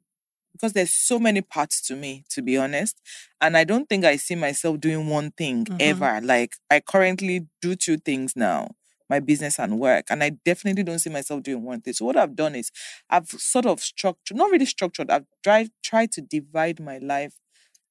because 0.53 0.73
there's 0.73 0.93
so 0.93 1.17
many 1.17 1.41
parts 1.41 1.81
to 1.81 1.95
me, 1.95 2.25
to 2.29 2.41
be 2.41 2.57
honest. 2.57 2.99
And 3.39 3.55
I 3.57 3.63
don't 3.63 3.87
think 3.87 4.03
I 4.05 4.17
see 4.17 4.35
myself 4.35 4.79
doing 4.79 5.07
one 5.07 5.31
thing 5.31 5.65
Mhm. 5.65 5.77
ever. 5.79 6.21
Like 6.21 6.55
I 6.69 6.81
currently 6.81 7.47
do 7.61 7.75
two 7.75 7.97
things 7.97 8.35
now. 8.35 8.75
My 9.11 9.19
business 9.19 9.59
and 9.59 9.79
work. 9.79 10.05
And 10.09 10.23
I 10.23 10.29
definitely 10.29 10.83
don't 10.83 10.99
see 10.99 11.09
myself 11.11 11.43
doing 11.43 11.63
one 11.63 11.81
thing. 11.81 11.93
So 11.93 12.05
what 12.05 12.17
I've 12.17 12.35
done 12.35 12.55
is 12.55 12.71
I've 13.09 13.29
sort 13.29 13.65
of 13.67 13.81
structured, 13.81 14.37
not 14.37 14.51
really 14.51 14.65
structured, 14.65 15.11
I've 15.11 15.25
tried 15.43 15.69
tried 15.83 16.11
to 16.13 16.21
divide 16.21 16.79
my 16.79 16.97
life 16.99 17.35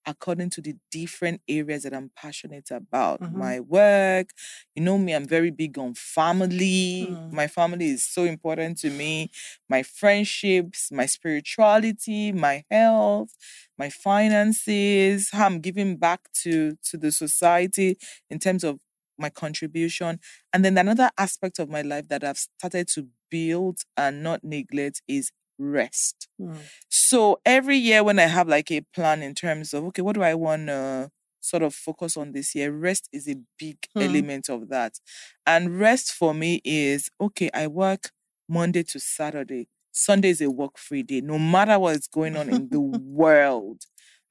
according 0.06 0.48
to 0.50 0.62
the 0.62 0.74
different 0.90 1.42
areas 1.46 1.82
that 1.84 1.92
I'm 1.94 2.10
passionate 2.16 2.70
about. 2.70 3.20
Mhm. 3.20 3.34
My 3.34 3.60
work, 3.60 4.30
you 4.74 4.82
know 4.82 4.96
me, 4.98 5.14
I'm 5.14 5.26
very 5.26 5.50
big 5.50 5.78
on 5.78 5.94
family. 5.94 7.06
Mm. 7.10 7.32
My 7.32 7.46
family 7.46 7.90
is 7.90 8.06
so 8.06 8.24
important 8.24 8.78
to 8.78 8.90
me. 8.90 9.30
My 9.68 9.82
friendships, 9.82 10.90
my 10.90 11.06
spirituality, 11.06 12.32
my 12.32 12.64
health, 12.70 13.30
my 13.78 13.90
finances, 13.90 15.30
how 15.32 15.46
I'm 15.46 15.60
giving 15.60 15.96
back 15.96 16.20
to 16.42 16.76
to 16.90 16.96
the 16.96 17.12
society 17.12 17.98
in 18.30 18.38
terms 18.38 18.64
of 18.64 18.80
my 19.20 19.30
contribution. 19.30 20.20
And 20.52 20.64
then 20.64 20.78
another 20.78 21.10
aspect 21.18 21.58
of 21.58 21.68
my 21.70 21.82
life 21.82 22.08
that 22.08 22.24
I've 22.24 22.38
started 22.38 22.88
to 22.94 23.08
build 23.30 23.80
and 23.96 24.22
not 24.22 24.42
neglect 24.44 25.02
is 25.08 25.32
rest. 25.58 26.28
Mm. 26.38 26.70
So 26.88 27.40
every 27.44 27.76
year 27.76 28.02
when 28.04 28.18
I 28.18 28.24
have 28.26 28.48
like 28.48 28.70
a 28.70 28.80
plan 28.94 29.22
in 29.22 29.34
terms 29.34 29.74
of 29.74 29.84
okay, 29.86 30.02
what 30.02 30.14
do 30.14 30.22
I 30.22 30.34
want 30.34 30.66
to 30.68 31.10
sort 31.40 31.62
of 31.62 31.74
focus 31.74 32.16
on 32.16 32.32
this 32.32 32.54
year? 32.54 32.72
Rest 32.72 33.08
is 33.12 33.28
a 33.28 33.36
big 33.58 33.78
Hmm. 33.94 34.24
element 34.24 34.48
of 34.48 34.68
that. 34.68 34.98
And 35.46 35.78
rest 35.78 36.12
for 36.12 36.34
me 36.34 36.60
is 36.64 37.10
okay, 37.20 37.50
I 37.54 37.66
work 37.66 38.10
Monday 38.48 38.82
to 38.84 39.00
Saturday. 39.00 39.68
Sunday 39.92 40.30
is 40.30 40.40
a 40.40 40.50
work 40.50 40.78
free 40.78 41.02
day. 41.02 41.20
No 41.20 41.38
matter 41.38 41.78
what's 41.78 42.06
going 42.08 42.36
on 42.36 42.48
in 42.48 42.68
the 42.70 42.80
world, 42.80 43.82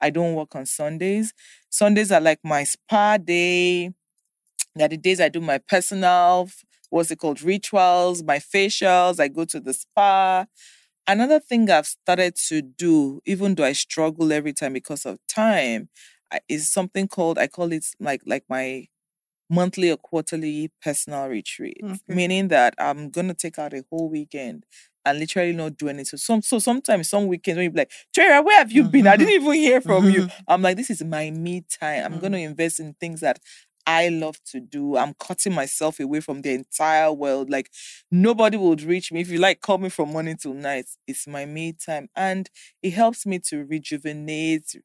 I 0.02 0.10
don't 0.10 0.36
work 0.36 0.56
on 0.56 0.66
Sundays. 0.66 1.34
Sundays 1.70 2.12
are 2.12 2.22
like 2.22 2.40
my 2.44 2.64
spa 2.64 3.18
day. 3.18 3.92
They're 4.76 4.88
the 4.88 4.98
days 4.98 5.20
I 5.20 5.30
do 5.30 5.42
my 5.42 5.58
personal, 5.58 6.50
what's 6.90 7.12
it 7.12 7.18
called, 7.20 7.42
rituals, 7.42 8.24
my 8.24 8.38
facials. 8.40 9.20
I 9.20 9.28
go 9.28 9.46
to 9.46 9.60
the 9.60 9.74
spa. 9.74 10.46
Another 11.08 11.40
thing 11.40 11.70
I've 11.70 11.88
started 11.88 12.36
to 12.48 12.62
do, 12.62 13.22
even 13.26 13.56
though 13.56 13.64
I 13.66 13.74
struggle 13.74 14.32
every 14.32 14.54
time 14.54 14.74
because 14.74 15.06
of 15.06 15.18
time, 15.28 15.90
is 16.48 16.70
something 16.70 17.08
called 17.08 17.40
I 17.40 17.48
call 17.48 17.72
it 17.74 17.86
like 18.00 18.22
like 18.26 18.44
my 18.50 18.86
monthly 19.50 19.90
or 19.92 19.98
quarterly 19.98 20.72
personal 20.82 21.28
retreat. 21.28 21.80
Okay. 21.84 21.98
Meaning 22.08 22.50
that 22.50 22.76
I'm 22.78 23.10
gonna 23.10 23.34
take 23.34 23.58
out 23.60 23.74
a 23.74 23.84
whole 23.90 24.10
weekend 24.10 24.66
and 25.06 25.20
literally 25.20 25.54
not 25.54 25.78
do 25.78 25.88
anything. 25.90 26.06
So 26.06 26.18
some 26.18 26.42
so 26.44 26.60
sometimes 26.60 27.10
some 27.10 27.28
weekends 27.28 27.58
when 27.58 27.64
you 27.66 27.72
be 27.72 27.80
like, 27.80 27.92
Torera, 28.14 28.42
where 28.44 28.60
have 28.60 28.72
you 28.72 28.84
been? 28.84 29.08
I 29.08 29.18
didn't 29.18 29.34
even 29.34 29.54
hear 29.54 29.82
from 29.82 30.10
you. 30.12 30.24
Mhm. 30.24 30.32
I'm 30.48 30.62
like, 30.62 30.78
this 30.78 30.92
is 30.92 31.04
my 31.04 31.32
me 31.32 31.64
time. 31.80 32.06
I'm 32.06 32.20
gonna 32.20 32.38
invest 32.38 32.80
in 32.80 32.94
things 33.00 33.22
that 33.22 33.40
I 33.92 34.10
love 34.10 34.38
to 34.52 34.60
do. 34.60 34.98
I'm 34.98 35.16
cutting 35.16 35.54
myself 35.54 36.00
away 36.00 36.20
from 36.20 36.42
the 36.42 36.54
entire 36.54 37.12
world. 37.12 37.50
Like 37.50 37.72
nobody 38.12 38.58
would 38.58 38.82
reach 38.84 39.12
me. 39.12 39.22
If 39.22 39.30
you 39.30 39.40
like, 39.40 39.62
call 39.62 39.80
me 39.80 39.90
from 39.90 40.12
morning 40.12 40.38
till 40.38 40.54
night. 40.54 40.86
It's 41.08 41.28
my 41.28 41.46
me 41.46 41.74
time. 41.74 42.10
And 42.16 42.50
it 42.84 42.92
helps 42.92 43.26
me 43.26 43.40
to 43.50 43.66
rejuvenate, 43.66 44.76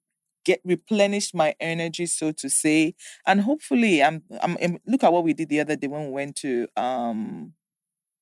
get 0.44 0.61
replenish 0.64 1.34
my 1.34 1.54
energy, 1.61 2.06
so 2.06 2.32
to 2.32 2.49
say. 2.49 2.94
And 3.26 3.42
hopefully 3.42 4.02
I'm 4.02 4.23
I'm, 4.40 4.56
I'm- 4.61 4.78
look 4.87 5.04
at 5.04 5.12
what 5.12 5.25
we 5.25 5.34
did 5.34 5.49
the 5.50 5.61
other 5.61 5.76
day 5.76 5.87
when 5.88 6.06
we 6.06 6.11
went 6.12 6.37
to 6.37 6.68
um 6.76 7.52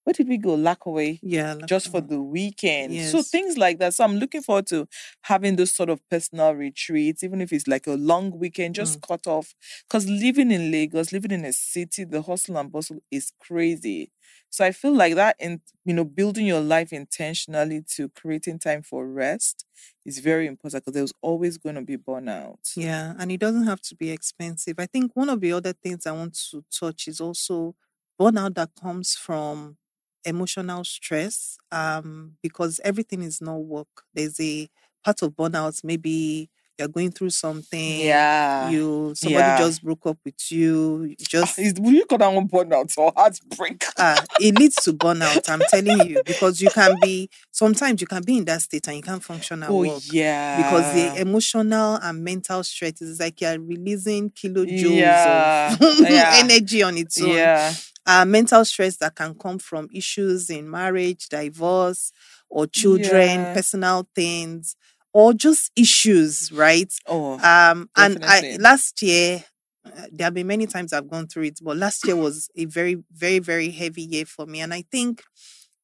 where 0.04 0.14
did 0.14 0.28
we 0.28 0.37
go? 0.38 0.54
Lackaway 0.54 1.21
Yeah. 1.23 1.54
like, 1.54 1.66
just 1.66 1.88
for 1.90 2.00
the 2.00 2.21
weekend. 2.21 3.00
So 3.00 3.23
things 3.23 3.56
like 3.56 3.78
that. 3.78 3.94
So 3.94 4.04
I'm 4.04 4.16
looking 4.16 4.42
forward 4.42 4.66
to 4.68 4.88
having 5.23 5.56
those 5.56 5.73
sort 5.73 5.90
of 5.90 6.00
personal 6.09 6.54
retreats, 6.54 7.23
even 7.23 7.40
if 7.40 7.52
it's 7.52 7.68
like 7.68 7.87
a 7.87 7.92
long 7.94 8.37
weekend, 8.38 8.75
just 8.75 9.00
Mm. 9.00 9.06
cut 9.06 9.26
off. 9.26 9.54
Because 9.88 10.09
living 10.09 10.50
in 10.50 10.71
Lagos, 10.73 11.12
living 11.12 11.30
in 11.30 11.44
a 11.44 11.52
city, 11.52 12.04
the 12.04 12.23
hustle 12.23 12.56
and 12.59 12.71
bustle 12.73 13.00
is 13.11 13.32
crazy. 13.40 14.11
So 14.50 14.64
I 14.64 14.73
feel 14.73 14.92
like 14.94 15.14
that 15.14 15.37
in 15.38 15.61
you 15.85 15.94
know, 15.94 16.04
building 16.04 16.47
your 16.47 16.61
life 16.61 16.92
intentionally 16.92 17.82
to 17.97 18.09
creating 18.11 18.59
time 18.59 18.82
for 18.82 19.06
rest 19.09 19.64
is 20.04 20.18
very 20.21 20.47
important 20.47 20.85
because 20.85 20.94
there's 20.94 21.12
always 21.23 21.59
going 21.59 21.75
to 21.75 21.82
be 21.82 21.97
burnout. 21.97 22.73
Yeah, 22.76 23.14
and 23.18 23.32
it 23.32 23.40
doesn't 23.40 23.64
have 23.64 23.80
to 23.82 23.97
be 23.97 24.11
expensive. 24.11 24.76
I 24.78 24.87
think 24.87 25.12
one 25.14 25.28
of 25.28 25.40
the 25.40 25.52
other 25.52 25.73
things 25.73 26.06
I 26.06 26.12
want 26.12 26.35
to 26.50 26.64
touch 26.71 27.09
is 27.09 27.21
also 27.21 27.75
burnout 28.21 28.54
that 28.54 28.71
comes 28.80 29.14
from 29.16 29.76
emotional 30.25 30.85
stress. 30.85 31.59
Um, 31.71 32.37
because 32.43 32.81
everything 32.85 33.23
is 33.23 33.41
not 33.41 33.59
work. 33.64 34.05
There's 34.14 34.41
a 34.41 34.69
part 35.05 35.23
of 35.23 35.33
burnout, 35.33 35.83
maybe 35.85 36.50
you're 36.82 36.88
going 36.88 37.10
through 37.12 37.30
something, 37.30 38.00
Yeah. 38.00 38.68
you 38.70 39.12
somebody 39.16 39.38
yeah. 39.46 39.58
just 39.58 39.82
broke 39.82 40.04
up 40.06 40.18
with 40.24 40.50
you, 40.50 41.04
you 41.04 41.16
Ah, 41.20 41.24
just 41.28 41.58
is, 41.58 41.74
will 41.78 41.92
you 41.92 42.04
call 42.04 42.18
that 42.18 42.32
one 42.32 42.48
burnout 42.48 42.92
or 42.98 43.12
heartbreak? 43.16 43.84
ah, 43.98 44.22
it 44.40 44.58
leads 44.58 44.76
to 44.76 44.92
burnout. 44.92 45.48
I'm 45.48 45.62
telling 45.70 46.08
you, 46.10 46.22
because 46.26 46.60
you 46.60 46.70
can 46.70 46.96
be 47.00 47.30
sometimes 47.50 48.00
you 48.00 48.06
can 48.06 48.22
be 48.22 48.38
in 48.38 48.44
that 48.46 48.62
state 48.62 48.86
and 48.88 48.96
you 48.96 49.02
can't 49.02 49.22
function 49.22 49.62
at 49.62 49.70
oh 49.70 49.78
work. 49.78 50.02
yeah. 50.12 50.56
because 50.56 50.94
the 50.94 51.20
emotional 51.20 51.96
and 52.02 52.22
mental 52.24 52.62
stress 52.64 53.00
is 53.00 53.20
like 53.20 53.40
you're 53.40 53.60
releasing 53.60 54.30
kilojoules 54.30 54.96
Yeah, 54.96 55.76
of 55.80 56.00
yeah. 56.00 56.32
energy 56.42 56.82
on 56.82 56.97
its 56.99 57.21
own. 57.23 57.28
yeah. 57.30 57.73
Uh, 58.04 58.25
mental 58.25 58.64
stress 58.64 58.97
that 58.97 59.14
can 59.14 59.32
come 59.34 59.60
from 59.60 59.88
issues 59.95 60.50
in 60.50 60.68
marriage, 60.68 61.28
divorce, 61.28 62.10
or 62.50 62.66
children, 62.66 63.28
Yeah. 63.40 63.54
personal 63.54 64.08
things, 64.14 64.75
or 65.12 65.34
just 65.34 65.70
issues, 65.76 66.50
right? 66.52 66.92
Oh, 67.06 67.34
Um, 67.34 67.90
and 67.96 68.25
I 68.25 68.56
last 68.60 69.02
year, 69.02 69.44
uh, 69.84 70.06
there 70.12 70.26
have 70.26 70.34
been 70.34 70.46
many 70.46 70.66
times 70.66 70.92
I've 70.92 71.10
gone 71.10 71.26
through 71.26 71.44
it, 71.44 71.58
but 71.62 71.76
last 71.76 72.06
year 72.06 72.16
was 72.16 72.48
a 72.56 72.64
very, 72.66 73.02
very, 73.12 73.38
very 73.40 73.70
heavy 73.70 74.02
year 74.02 74.25
for 74.25 74.46
me. 74.46 74.60
And 74.60 74.72
I 74.72 74.82
think 74.90 75.22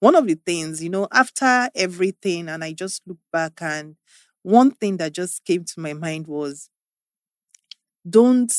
one 0.00 0.14
of 0.14 0.26
the 0.26 0.34
things, 0.46 0.82
you 0.82 0.90
know, 0.90 1.08
after 1.12 1.68
everything, 1.74 2.48
and 2.48 2.62
I 2.64 2.72
just 2.72 3.02
look 3.06 3.18
back, 3.32 3.60
and 3.60 3.96
one 4.42 4.70
thing 4.70 4.96
that 4.98 5.12
just 5.12 5.44
came 5.44 5.64
to 5.64 5.80
my 5.80 5.92
mind 5.92 6.26
was 6.26 6.70
don't 8.08 8.52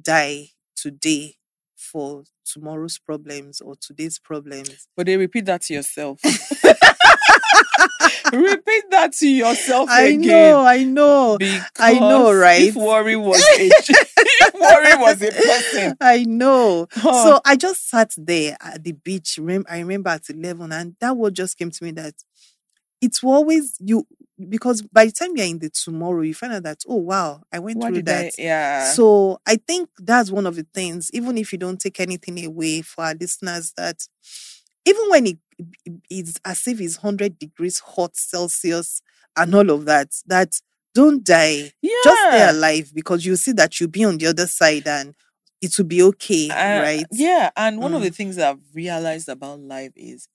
die 0.00 0.48
today 0.76 1.36
for 1.76 2.24
tomorrow's 2.44 2.98
problems 2.98 3.60
or 3.60 3.74
today's 3.80 4.18
problems. 4.18 4.86
but 4.96 5.06
they 5.06 5.16
repeat 5.16 5.44
that 5.46 5.62
to 5.62 5.74
yourself. 5.74 6.20
repeat 8.36 8.84
that 8.90 9.12
to 9.14 9.28
yourself 9.28 9.88
I 9.90 10.02
again. 10.04 10.20
know, 10.26 10.60
I 10.66 10.84
know. 10.84 11.38
I 11.78 11.98
know, 11.98 12.32
right? 12.34 12.62
If 12.62 12.76
worry 12.76 13.16
was 13.16 13.40
a 13.40 13.66
if 13.78 14.54
worry 14.54 14.96
was 14.96 15.22
a 15.22 15.30
person, 15.30 15.96
I 16.00 16.24
know. 16.24 16.86
huh, 16.92 17.22
So 17.24 17.40
I 17.44 17.56
just 17.56 17.88
sat 17.88 18.12
there 18.16 18.56
at 18.60 18.82
the 18.82 18.92
beach. 18.92 19.38
I 19.68 19.78
remember 19.78 20.10
at 20.10 20.28
11, 20.28 20.72
and 20.72 20.96
that 21.00 21.16
word 21.16 21.34
just 21.34 21.58
came 21.58 21.70
to 21.70 21.84
me 21.84 21.90
that 21.92 22.14
it's 23.00 23.22
always 23.22 23.76
you 23.80 24.06
because 24.48 24.82
by 24.82 25.06
the 25.06 25.12
time 25.12 25.36
you're 25.36 25.46
in 25.46 25.58
the 25.58 25.70
tomorrow, 25.70 26.22
you 26.22 26.34
find 26.34 26.52
out 26.52 26.62
that, 26.64 26.78
oh 26.88 26.96
wow, 26.96 27.42
I 27.52 27.58
went 27.58 27.78
what 27.78 27.92
through 27.92 28.02
that. 28.04 28.26
I? 28.38 28.42
Yeah. 28.42 28.84
So 28.92 29.38
I 29.46 29.56
think 29.56 29.90
that's 29.98 30.30
one 30.30 30.46
of 30.46 30.56
the 30.56 30.66
things, 30.74 31.10
even 31.12 31.38
if 31.38 31.52
you 31.52 31.58
don't 31.58 31.80
take 31.80 32.00
anything 32.00 32.44
away 32.44 32.82
for 32.82 33.04
our 33.04 33.14
listeners, 33.14 33.72
that 33.76 34.06
even 34.86 35.02
when 35.10 35.26
it 35.26 35.38
is 36.10 36.38
as 36.44 36.66
if 36.66 36.80
it's 36.80 37.02
100 37.02 37.38
degrees 37.38 37.78
hot 37.80 38.16
Celsius 38.16 39.02
and 39.36 39.54
all 39.54 39.70
of 39.70 39.84
that, 39.86 40.08
that 40.26 40.60
don't 40.94 41.24
die. 41.24 41.72
yeah. 41.80 41.90
Just 42.04 42.22
stay 42.28 42.48
alive 42.48 42.92
because 42.94 43.24
you 43.24 43.36
see 43.36 43.52
that 43.52 43.78
you'll 43.80 43.88
be 43.90 44.04
on 44.04 44.18
the 44.18 44.26
other 44.26 44.46
side 44.46 44.86
and 44.86 45.14
it 45.60 45.76
will 45.78 45.84
be 45.86 46.02
okay, 46.02 46.50
Uh, 46.50 46.80
right? 46.82 47.06
Yeah, 47.12 47.50
and 47.56 47.78
one 47.80 47.94
of 47.94 48.00
Mm. 48.00 48.04
the 48.04 48.10
things 48.10 48.36
that 48.36 48.50
I've 48.50 48.74
realized 48.74 49.28
about 49.28 49.60
life 49.60 49.92
is 49.96 50.28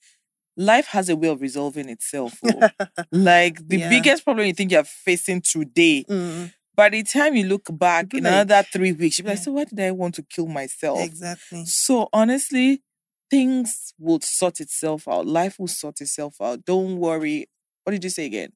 life 0.56 0.88
has 0.88 1.10
a 1.10 1.16
way 1.16 1.28
of 1.28 1.42
resolving 1.42 1.90
itself. 1.90 2.40
oh. 2.44 2.70
like 3.12 3.68
the 3.68 3.78
Yeah. 3.78 3.90
biggest 3.90 4.24
problem 4.24 4.48
you 4.48 4.54
think 4.54 4.72
you're 4.72 4.84
facing 4.84 5.42
today, 5.42 6.06
Mm, 6.10 6.52
by 6.76 6.90
the 6.90 7.04
time 7.04 7.36
you 7.36 7.46
look 7.46 7.68
back 7.78 8.13
in 8.13 8.24
like, 8.24 8.32
another 8.34 8.63
three 8.72 8.92
weeks, 8.94 9.18
you'll 9.20 9.26
be 9.26 9.32
like, 9.32 9.40
yeah. 9.40 9.44
so 9.44 9.52
why 9.52 9.66
did 9.66 9.80
I 9.80 9.92
want 9.92 10.16
to 10.16 10.24
kill 10.24 10.48
myself? 10.48 11.00
exactly. 11.02 11.66
So 11.66 12.08
honestly, 12.13 12.82
things 13.30 13.94
will 14.00 14.20
sort 14.22 14.60
itself 14.60 15.08
out. 15.08 15.26
Life 15.26 15.60
will 15.60 15.68
sort 15.68 16.02
itself 16.02 16.36
out. 16.42 16.66
Don't 16.66 16.98
worry. 16.98 17.48
What 17.84 17.92
did 17.92 18.04
you 18.04 18.10
say 18.10 18.26
again? 18.26 18.54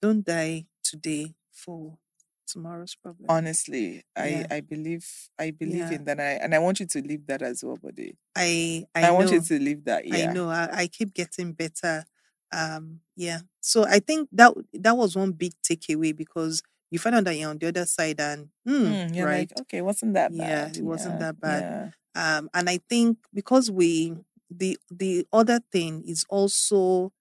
Don't 0.00 0.24
die 0.24 0.66
today 0.82 1.34
for 1.52 1.98
tomorrow's 2.46 2.94
problem. 2.94 3.26
Honestly, 3.28 4.04
Yeah. 4.16 4.46
I 4.50 4.56
I 4.56 4.60
believe 4.60 5.06
I 5.38 5.50
believe 5.50 5.76
Yeah. 5.90 5.92
in 5.92 6.04
that. 6.04 6.20
I, 6.20 6.32
and 6.42 6.54
I 6.54 6.58
want 6.58 6.80
you 6.80 6.86
to 6.86 7.02
leave 7.02 7.26
that 7.26 7.42
as 7.42 7.62
well, 7.64 7.76
buddy. 7.76 8.16
I 8.36 8.84
I, 8.94 9.06
I, 9.06 9.10
want 9.10 9.32
you 9.32 9.40
to 9.40 9.58
leave 9.58 9.84
that. 9.84 10.06
Yeah. 10.06 10.30
I 10.30 10.32
know. 10.32 10.48
I, 10.50 10.68
I 10.72 10.86
keep 10.86 11.14
getting 11.14 11.52
better. 11.52 12.04
Um, 12.52 13.00
yeah. 13.16 13.40
So 13.60 13.84
I 13.84 13.98
think 13.98 14.28
that 14.32 14.52
that 14.74 14.96
was 14.96 15.16
one 15.16 15.32
big 15.32 15.52
takeaway 15.68 16.14
because 16.16 16.62
you 16.94 17.00
find 17.00 17.16
out 17.16 17.24
that 17.26 17.36
you're 17.36 17.50
on 17.50 17.58
the 17.58 17.68
other 17.68 17.86
side 17.86 18.20
and 18.20 18.50
hmm, 18.66 18.94
Mm, 18.94 19.16
you're 19.16 19.28
right. 19.28 19.50
like, 19.50 19.52
okay, 19.56 19.82
wasn't 19.82 20.14
that 20.14 20.36
bad 20.36 20.50
Yeah, 20.50 20.68
it 20.74 20.84
wasn't 20.84 21.18
Yeah, 21.18 21.20
that 21.20 21.40
bad. 21.40 21.66
Yeah. 21.66 21.90
Um, 22.14 22.48
and 22.54 22.68
I 22.70 22.78
think 22.88 23.18
because 23.34 23.70
we 23.70 24.16
the 24.50 24.78
the 24.90 25.26
other 25.32 25.60
thing 25.72 26.02
is 26.06 26.24
also 26.28 27.12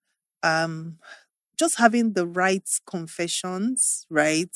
um 0.44 1.00
just 1.60 1.78
having 1.78 2.14
the 2.14 2.28
right 2.28 2.68
confessions, 2.88 4.06
right? 4.10 4.50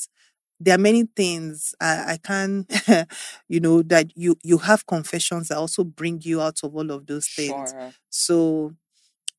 There 0.60 0.74
are 0.74 0.78
many 0.78 1.04
things 1.16 1.74
I, 1.80 2.14
I 2.14 2.18
can, 2.22 2.66
you 3.48 3.60
know, 3.60 3.82
that 3.82 4.16
you 4.16 4.36
you 4.42 4.58
have 4.58 4.86
confessions 4.86 5.48
that 5.48 5.58
also 5.58 5.84
bring 5.84 6.20
you 6.22 6.40
out 6.40 6.60
of 6.64 6.74
all 6.76 6.90
of 6.90 7.06
those 7.06 7.28
things. 7.28 7.74
Sure. 7.74 7.94
So 8.10 8.74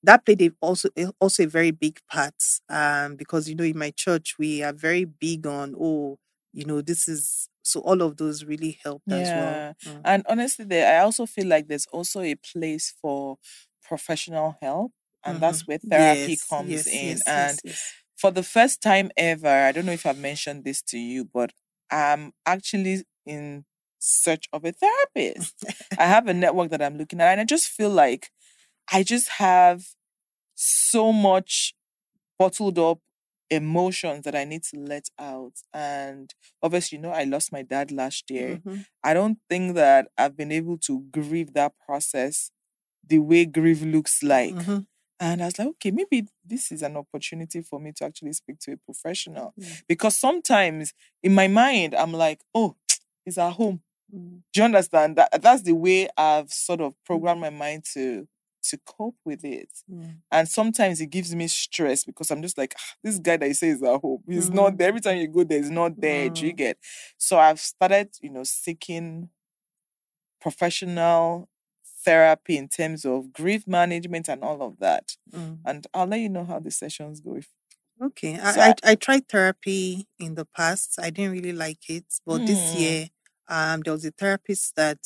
that 0.03 0.25
played 0.25 0.41
a, 0.41 0.51
also 0.61 0.89
a- 0.97 1.11
also 1.19 1.43
a 1.43 1.47
very 1.47 1.71
big 1.71 1.99
part 2.09 2.33
um 2.69 3.15
because 3.15 3.49
you 3.49 3.55
know 3.55 3.63
in 3.63 3.77
my 3.77 3.91
church 3.91 4.35
we 4.39 4.63
are 4.63 4.73
very 4.73 5.05
big 5.05 5.45
on 5.47 5.75
oh 5.79 6.17
you 6.53 6.65
know 6.65 6.81
this 6.81 7.07
is 7.07 7.49
so 7.63 7.79
all 7.81 8.01
of 8.01 8.17
those 8.17 8.43
really 8.45 8.79
helped 8.83 9.11
as 9.11 9.33
well 9.33 9.59
Mm. 9.85 10.01
And 10.03 10.23
honestly, 10.29 10.65
there 10.65 10.99
I 10.99 11.03
also 11.03 11.25
feel 11.25 11.47
like 11.47 11.67
there's 11.67 11.87
also 11.91 12.21
a 12.21 12.35
place 12.35 12.93
for 13.01 13.37
professional 13.83 14.57
help, 14.61 14.91
and 15.25 15.41
that's 15.41 15.61
Mhm. 15.61 15.67
where 15.67 15.79
therapy 15.89 16.37
yes 16.37 16.47
comes 16.49 16.85
yes 16.85 16.87
in. 16.87 17.21
yes 17.25 17.25
and 17.25 17.61
for 18.17 18.31
the 18.31 18.43
first 18.43 18.81
time 18.81 19.11
ever, 19.17 19.47
I 19.47 19.71
don't 19.71 19.85
know 19.85 19.91
if 19.93 20.05
I've 20.05 20.17
mentioned 20.17 20.63
this 20.63 20.81
to 20.83 20.97
you, 20.97 21.25
but 21.25 21.51
I'm 21.91 22.33
actually 22.45 23.03
in 23.25 23.65
search 23.99 24.47
of 24.53 24.65
a 24.65 24.71
therapist. 24.71 25.55
I 25.97 26.05
have 26.05 26.27
a 26.27 26.33
network 26.33 26.69
that 26.71 26.81
I'm 26.81 26.97
looking 26.97 27.21
at, 27.21 27.31
and 27.31 27.41
I 27.41 27.45
just 27.45 27.67
feel 27.67 27.89
like 27.89 28.29
I 28.91 29.03
just 29.03 29.29
have 29.29 29.83
so 30.55 31.11
much 31.13 31.73
bottled 32.37 32.79
up 32.79 32.99
emotions 33.49 34.23
that 34.25 34.35
I 34.35 34.43
need 34.45 34.63
to 34.63 34.77
let 34.79 35.07
out. 35.19 35.53
And 35.73 36.33
obviously, 36.61 36.97
you 36.97 37.01
know, 37.01 37.11
I 37.11 37.23
lost 37.23 37.51
my 37.51 37.63
dad 37.63 37.91
last 37.91 38.29
year. 38.29 38.57
Mhm. 38.57 38.85
I 39.03 39.13
don't 39.13 39.39
think 39.49 39.75
that 39.75 40.09
I've 40.17 40.37
been 40.37 40.51
able 40.51 40.77
to 40.79 41.01
grieve 41.11 41.53
that 41.53 41.73
process 41.85 42.51
the 43.07 43.19
way 43.19 43.45
grief 43.45 43.81
looks 43.81 44.23
like. 44.23 44.55
Mhm. 44.55 44.87
And 45.19 45.41
I 45.41 45.45
was 45.45 45.59
like, 45.59 45.67
okay, 45.69 45.91
maybe 45.91 46.27
this 46.45 46.71
is 46.71 46.81
an 46.83 46.97
opportunity 46.97 47.61
for 47.61 47.79
me 47.79 47.91
to 47.97 48.05
actually 48.05 48.33
speak 48.33 48.59
to 48.61 48.73
a 48.73 48.77
professional. 48.77 49.53
Mm. 49.59 49.83
Because 49.87 50.17
sometimes 50.17 50.93
in 51.23 51.33
my 51.35 51.47
mind, 51.47 51.93
I'm 51.95 52.13
like, 52.13 52.41
oh, 52.55 52.77
it's 53.25 53.37
at 53.37 53.53
home. 53.53 53.83
Mm. 54.13 54.43
Do 54.53 54.59
you 54.61 54.63
understand? 54.65 55.17
That 55.17 55.41
that's 55.41 55.63
the 55.63 55.73
way 55.73 56.07
I've 56.17 56.51
sort 56.51 56.81
of 56.81 56.95
programmed 57.05 57.41
my 57.41 57.49
mind 57.49 57.85
to 57.93 58.27
to 58.63 58.77
cope 58.85 59.15
with 59.25 59.43
it. 59.45 59.69
Mm. 59.91 60.17
And 60.31 60.47
sometimes 60.49 61.01
it 61.01 61.07
gives 61.07 61.33
me 61.35 61.47
stress 61.47 62.03
because 62.03 62.29
I'm 62.31 62.41
just 62.41 62.57
like, 62.57 62.73
"Ah, 62.77 62.95
this 63.03 63.19
guy 63.19 63.37
that 63.37 63.47
you 63.47 63.53
say 63.53 63.69
is 63.69 63.81
at 63.83 64.01
home. 64.01 64.23
He's 64.27 64.49
not 64.51 64.73
Mhm. 64.73 64.77
there. 64.77 64.87
Every 64.89 65.01
time 65.01 65.17
you 65.17 65.27
go 65.27 65.43
there, 65.43 65.59
he's 65.59 65.69
not 65.69 65.99
there. 65.99 66.29
Do 66.29 66.45
you 66.45 66.53
Mm. 66.53 66.57
get? 66.57 66.77
So 67.17 67.37
I've 67.39 67.59
started, 67.59 68.09
you 68.21 68.29
know, 68.29 68.43
seeking 68.43 69.29
professional 70.41 71.49
therapy 72.05 72.57
in 72.57 72.67
terms 72.69 73.05
of 73.05 73.33
grief 73.33 73.67
management 73.67 74.27
and 74.29 74.43
all 74.43 74.61
of 74.61 74.79
that. 74.79 75.17
Mm. 75.31 75.59
And 75.65 75.87
I'll 75.93 76.07
let 76.07 76.19
you 76.21 76.29
know 76.29 76.45
how 76.45 76.59
the 76.59 76.71
sessions 76.71 77.19
go. 77.19 77.35
If, 77.35 77.49
Okay. 78.01 78.37
So 78.37 78.43
I, 78.61 78.69
I- 78.69 78.91
I 78.91 78.95
tried 78.95 79.27
therapy 79.27 80.07
in 80.17 80.35
the 80.35 80.45
past. 80.45 80.97
I 81.01 81.09
didn't 81.09 81.33
really 81.33 81.51
like 81.51 81.89
it, 81.89 82.05
but 82.25 82.45
this 82.47 82.57
Mm. 82.73 82.79
year, 82.79 83.09
um, 83.49 83.81
there 83.81 83.91
was 83.93 84.05
a 84.05 84.11
therapist 84.11 84.75
that 84.77 84.99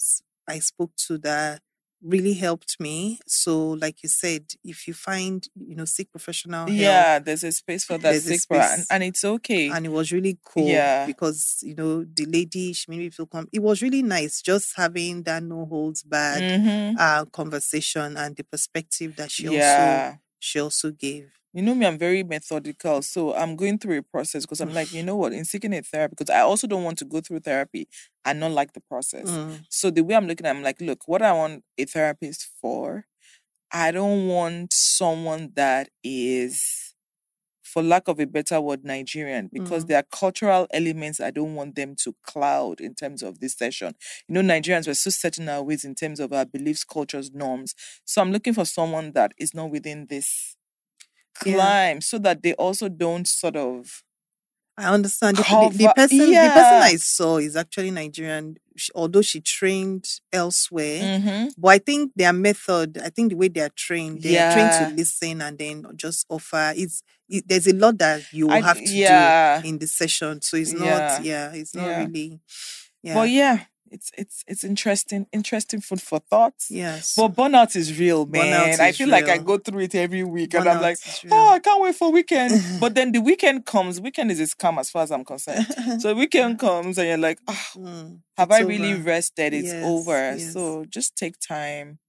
I 0.48 0.60
spoke 0.60 0.96
to 1.08 1.18
that 1.20 1.64
really 2.04 2.34
helped 2.34 2.80
me. 2.80 3.20
So, 3.28 3.72
like 3.72 4.04
you 4.04 4.10
said, 4.10 4.54
if 4.64 4.88
you 4.88 4.94
find 4.94 5.48
you 5.56 5.76
know 5.76 5.86
seek 5.86 6.12
professional 6.12 6.68
help, 6.68 6.76
yeah, 6.76 7.20
there's 7.20 7.44
a 7.44 7.52
space 7.52 7.86
for 7.86 7.98
that 8.00 8.16
sick 8.16 8.42
and, 8.52 8.86
and 8.90 9.04
it's 9.04 9.24
okay. 9.24 9.70
and 9.70 9.86
it 9.86 9.90
was 9.90 10.12
really 10.12 10.38
cool 10.46 10.68
Yeah. 10.70 11.06
because 11.08 11.60
you 11.62 11.76
know 11.76 12.04
the 12.04 12.26
lady 12.26 12.74
she 12.74 12.90
made 12.92 13.00
me 13.00 13.10
feel 13.10 13.26
come. 13.28 13.48
It 13.52 13.62
was 13.62 13.82
really 13.82 14.04
nice 14.04 14.42
just 14.42 14.74
having 14.76 15.24
that 15.24 15.44
no 15.44 15.66
holds 15.66 16.04
barred 16.04 16.44
Mhm. 16.44 16.96
uh 16.98 17.26
conversation 17.26 18.18
and 18.18 18.36
the 18.36 18.44
perspective 18.44 19.16
that 19.16 19.32
she 19.32 19.48
also 19.48 20.04
Yeah. 20.04 20.18
she 20.40 20.60
also 20.60 20.92
gave. 20.92 21.32
You 21.54 21.62
know 21.62 21.76
me, 21.76 21.86
I'm 21.86 22.00
very 22.00 22.24
methodical. 22.24 23.02
So 23.04 23.36
I'm 23.36 23.56
going 23.56 23.78
through 23.78 24.00
a 24.00 24.04
process 24.04 24.44
because 24.44 24.60
I'm 24.62 24.74
like, 24.74 24.92
you 24.92 25.04
know 25.04 25.16
what, 25.16 25.34
in 25.34 25.46
seeking 25.46 25.74
a 25.74 25.82
therapy, 25.82 26.16
because 26.18 26.30
I 26.34 26.42
also 26.42 26.68
don't 26.68 26.84
want 26.84 26.98
to 27.00 27.06
go 27.06 27.22
through 27.22 27.42
therapy 27.42 27.88
and 28.26 28.40
not 28.40 28.52
like 28.52 28.74
the 28.74 28.82
process. 28.82 29.30
Mm, 29.30 29.66
So 29.70 29.92
the 29.92 30.04
way 30.04 30.16
I'm 30.16 30.28
looking 30.28 30.46
at 30.48 30.56
it, 30.56 30.58
I'm 30.58 30.64
like, 30.64 30.82
look, 30.82 31.08
what 31.08 31.22
I 31.22 31.32
want 31.34 31.64
a 31.78 31.86
therapist 31.86 32.50
for, 32.60 33.06
I 33.72 33.92
don't 33.92 34.28
want 34.28 34.74
someone 34.74 35.52
that 35.56 35.90
is, 36.04 36.96
for 37.64 37.82
lack 37.84 38.08
of 38.08 38.20
a 38.20 38.26
better 38.26 38.60
word, 38.62 38.84
Nigerian, 38.84 39.50
because 39.52 39.86
Mm. 39.86 39.88
there 39.88 40.00
are 40.00 40.04
cultural 40.12 40.68
elements 40.72 41.20
I 41.20 41.32
don't 41.32 41.56
want 41.56 41.76
them 41.76 41.96
to 42.04 42.16
cloud 42.24 42.82
in 42.82 42.94
terms 42.96 43.24
of 43.24 43.40
this 43.40 43.56
session. 43.58 43.96
You 44.28 44.42
know, 44.42 44.54
Nigerians 44.54 44.88
were 44.88 44.94
so 44.96 45.10
set 45.10 45.38
in 45.38 45.50
our 45.50 45.64
ways 45.64 45.84
in 45.86 45.96
terms 45.96 46.20
of 46.20 46.34
our 46.34 46.46
beliefs, 46.46 46.84
cultures, 46.84 47.32
norms. 47.32 47.74
So 48.06 48.22
I'm 48.22 48.32
looking 48.32 48.54
for 48.54 48.66
someone 48.66 49.14
that 49.14 49.34
is 49.38 49.54
not 49.54 49.72
within 49.72 50.08
this 50.10 50.53
Yeah. 51.46 51.54
climb 51.56 52.02
so 52.02 52.18
that 52.20 52.44
they 52.44 52.54
also 52.54 52.90
don't 52.90 53.28
sort 53.28 53.56
of 53.56 54.04
I 54.78 54.86
understand. 54.94 55.38
The, 55.38 55.44
the, 55.44 55.78
the 55.86 55.94
person, 55.96 56.18
the 56.18 56.26
person. 56.26 56.82
I 56.84 56.96
saw 56.98 57.38
is 57.38 57.56
actually 57.56 57.92
Nigerian, 57.92 58.58
although 58.96 59.22
she 59.22 59.40
trained 59.40 60.06
elsewhere. 60.32 61.00
Mhm. 61.20 61.52
But 61.60 61.68
I 61.70 61.78
think 61.78 62.12
their 62.16 62.34
method, 62.34 62.98
I 62.98 63.10
think 63.10 63.30
the 63.30 63.36
way 63.38 63.50
they 63.50 63.62
are 63.62 63.70
trained, 63.76 64.24
they 64.24 64.38
are 64.40 64.52
trained 64.52 64.72
to 64.90 64.96
listen 64.96 65.42
and 65.42 65.60
then 65.60 65.86
just 65.96 66.26
offer. 66.28 66.74
It's 66.76 67.04
it, 67.30 67.48
there's 67.48 67.68
a 67.68 67.74
lot 67.74 68.00
that 68.00 68.24
you 68.34 68.50
I- 68.50 68.62
have 68.62 68.78
to 68.80 68.84
yeah. 68.92 69.62
do 69.62 69.68
in 69.70 69.78
the 69.78 69.86
session, 69.88 70.42
so 70.42 70.58
it's 70.58 70.74
Yeah. 70.74 70.80
not. 70.80 71.24
Yeah, 71.24 71.52
it's 71.54 71.76
not 71.76 71.88
Yeah. 71.88 72.00
really. 72.06 72.40
Yeah. 73.04 73.14
But 73.16 73.30
yeah, 73.30 73.66
it's 73.94 74.12
it's 74.18 74.44
it's 74.48 74.64
interesting, 74.64 75.28
interesting 75.32 75.80
food 75.80 76.02
for 76.02 76.20
thought. 76.20 76.56
Yes. 76.70 77.16
But 77.16 77.30
burnout 77.36 77.76
is 77.76 77.98
real, 78.00 78.26
Burnout 78.26 78.32
man. 78.50 78.82
I 78.82 78.90
is 78.90 78.98
feel 78.98 79.08
like 79.10 79.30
I 79.30 79.38
go 79.38 79.58
through 79.58 79.82
it 79.82 79.96
every 79.96 80.24
week, 80.24 80.54
and 80.56 80.68
I'm 80.68 80.82
like, 80.82 80.98
oh. 81.32 81.50
I 81.50 81.60
can't 81.60 81.82
wait 81.82 81.96
for 81.96 82.12
weekend. 82.12 82.54
but 82.82 82.96
then 82.96 83.12
the 83.12 83.20
weekend 83.20 83.66
comes. 83.66 84.02
Weekend 84.02 84.32
is 84.32 84.40
a 84.40 84.48
scam 84.54 84.80
as 84.80 84.90
far 84.90 85.04
as 85.04 85.12
I'm 85.12 85.24
concerned. 85.24 85.68
So 86.02 86.14
weekend 86.24 86.60
comes, 86.60 86.98
and 86.98 87.08
you're 87.08 87.18
like, 87.18 87.40
ah, 87.48 87.70
Mm, 87.78 88.20
have 88.38 88.52
I 88.52 88.60
really 88.62 88.94
rested? 88.96 89.54
It's 89.54 89.68
Yes, 89.68 89.84
over. 89.86 90.18
yes. 90.38 90.54
So 90.54 90.86
just 90.86 91.16
take 91.16 91.36
time 91.40 92.00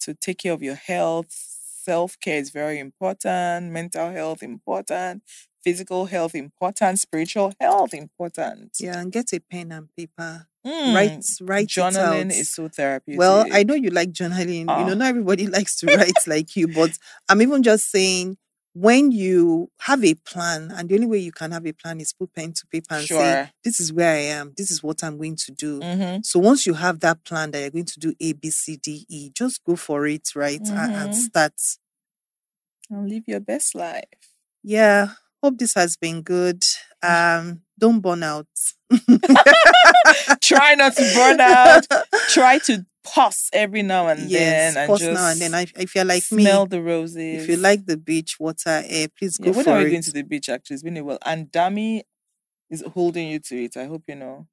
to 0.00 0.14
take 0.14 0.38
care 0.38 0.52
of 0.52 0.62
your 0.62 0.74
health. 0.74 1.28
Self 1.30 2.18
care 2.20 2.38
is 2.38 2.50
very 2.50 2.78
important. 2.78 3.70
Mental 3.72 4.10
health 4.12 4.42
important. 4.42 5.22
Physical 5.64 6.06
health 6.06 6.34
important. 6.34 6.98
Spiritual 6.98 7.52
health 7.60 7.94
important. 7.94 8.76
Yeah, 8.80 8.98
and 9.00 9.10
get 9.12 9.32
a 9.32 9.40
pen 9.40 9.72
and 9.72 9.88
paper. 9.96 10.48
Mm, 10.66 10.94
Write, 10.94 11.24
write 11.40 11.68
Journaling 11.68 12.30
is 12.30 12.50
so 12.52 12.68
therapeutic. 12.68 13.18
Well, 13.18 13.46
I 13.50 13.64
know 13.64 13.74
you 13.74 13.90
like 13.90 14.12
journaling. 14.12 14.76
You 14.78 14.84
know, 14.84 14.92
Ah. 14.92 14.94
not 14.94 15.08
everybody 15.08 15.46
likes 15.58 15.76
to 15.80 15.86
write 15.94 16.26
like 16.26 16.54
you, 16.56 16.68
but 16.68 16.98
I'm 17.28 17.42
even 17.42 17.62
just 17.62 17.90
saying 17.90 18.36
when 18.74 19.10
you 19.12 19.70
have 19.80 20.04
a 20.04 20.14
plan, 20.14 20.70
and 20.74 20.88
the 20.88 20.94
only 20.94 21.06
way 21.06 21.18
you 21.18 21.32
can 21.32 21.50
have 21.50 21.66
a 21.66 21.72
plan 21.72 22.00
is 22.00 22.12
put 22.12 22.32
pen 22.32 22.52
to 22.54 22.66
paper 22.68 22.94
and 22.94 23.06
say, 23.08 23.38
This 23.64 23.80
is 23.80 23.92
where 23.92 24.14
I 24.14 24.20
am, 24.20 24.54
this 24.56 24.70
is 24.70 24.82
what 24.82 25.02
I'm 25.04 25.18
going 25.18 25.36
to 25.36 25.52
do. 25.52 25.80
hmm 25.80 26.16
So 26.22 26.38
once 26.38 26.64
you 26.66 26.74
have 26.74 27.00
that 27.00 27.24
plan 27.24 27.50
that 27.50 27.60
you're 27.60 27.70
going 27.70 27.84
to 27.86 27.98
do 28.00 28.14
A, 28.20 28.32
B, 28.32 28.50
C, 28.50 28.76
D, 28.76 29.04
E, 29.08 29.30
just 29.34 29.62
go 29.64 29.76
for 29.76 30.06
it, 30.06 30.34
right? 30.36 30.60
A- 30.70 30.90
And, 31.00 31.10
Mhm. 31.10 31.14
start. 31.14 31.54
And 32.90 33.08
live 33.08 33.24
your 33.26 33.40
best 33.40 33.74
life. 33.74 34.04
Yeah. 34.62 35.14
Hope 35.42 35.58
this 35.58 35.74
has 35.74 35.96
been 35.96 36.22
good. 36.22 36.62
Um, 37.02 37.62
don't 37.78 38.00
burn 38.00 38.22
out. 38.22 38.46
Try 40.40 40.74
not 40.74 40.94
to 40.96 41.12
burn 41.14 41.40
out. 41.40 41.86
Try 42.28 42.58
to 42.66 42.86
pause 43.04 43.48
every 43.52 43.82
now 43.82 44.06
and 44.08 44.30
yes, 44.30 44.74
then 44.74 44.82
and 44.82 44.88
pause 44.88 45.00
just 45.00 45.12
now 45.12 45.30
and 45.30 45.40
then. 45.40 45.54
I, 45.54 45.66
if 45.76 45.94
you're 45.94 46.04
like 46.04 46.22
me, 46.30 46.44
smell 46.44 46.66
the 46.66 46.80
roses. 46.82 47.42
if 47.42 47.48
you 47.48 47.56
like 47.56 47.86
the 47.86 47.96
beach, 47.96 48.38
water, 48.38 48.82
air, 48.86 49.08
please 49.08 49.38
yeah, 49.40 49.46
go 49.46 49.52
when 49.56 49.64
for 49.64 49.70
are 49.72 49.78
we 49.78 49.86
it. 49.86 49.90
going 49.90 50.02
to 50.02 50.12
the 50.12 50.22
beach? 50.22 50.48
Actually, 50.48 50.74
it's 50.74 50.82
been 50.82 50.96
a 50.96 51.04
while. 51.04 51.18
And 51.24 51.50
Dami 51.50 52.02
is 52.70 52.82
holding 52.94 53.28
you 53.28 53.38
to 53.40 53.64
it. 53.64 53.76
I 53.76 53.86
hope 53.86 54.04
you 54.08 54.16
know. 54.16 54.46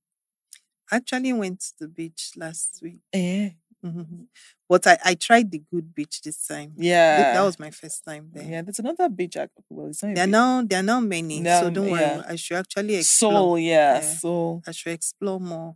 actually 0.91 1.33
went 1.33 1.59
to 1.61 1.73
the 1.81 1.87
beach 1.87 2.31
last 2.35 2.79
week. 2.81 2.99
Eh, 3.13 3.51
Mhm. 3.85 4.25
But 4.67 4.85
I, 4.87 4.97
I 5.05 5.13
tried 5.15 5.49
the 5.51 5.61
good 5.71 5.95
beach 5.95 6.21
this 6.21 6.45
time. 6.45 6.73
Yeah, 6.77 7.33
That 7.33 7.41
was 7.43 7.57
my 7.59 7.71
first 7.71 8.03
time 8.03 8.29
there. 8.33 8.43
yeah. 8.43 8.61
There's 8.61 8.79
another 8.79 9.07
beach. 9.09 9.37
ac- 9.37 9.49
Well, 9.69 9.87
it's 9.87 10.03
not 10.03 10.15
There 10.15 10.23
are 10.25 10.27
now 10.27 10.61
there 10.63 10.79
are 10.79 10.83
now 10.83 10.99
many. 10.99 11.39
Now, 11.39 11.61
so 11.61 11.69
don't 11.69 11.89
worry. 11.91 12.03
I 12.27 12.35
should 12.35 12.57
actually 12.57 12.95
explore. 12.95 13.57
Yeah, 13.57 14.01
Yeah. 14.23 14.59
I 14.67 14.71
should 14.71 14.93
explore 14.93 15.39
more. 15.39 15.75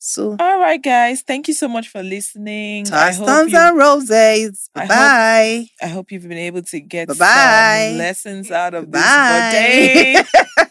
So 0.00 0.36
All 0.38 0.58
right, 0.60 0.80
guys. 0.82 1.22
Thank 1.22 1.48
you 1.48 1.54
so 1.54 1.66
much 1.68 1.88
for 1.88 2.02
listening. 2.02 2.86
I 2.92 3.12
hope, 3.12 3.28
and 3.28 3.76
roses. 3.78 4.68
Bye 4.74 4.86
bye. 4.86 5.66
I 5.82 5.86
hope 5.88 6.12
you've 6.12 6.28
been 6.28 6.38
able 6.38 6.62
to 6.62 6.80
get 6.80 7.08
Bye-bye. 7.08 7.86
some 7.90 7.98
lessons 7.98 8.50
out 8.62 8.74
of 8.74 8.90
this 8.92 9.02
Bye. 9.02 10.24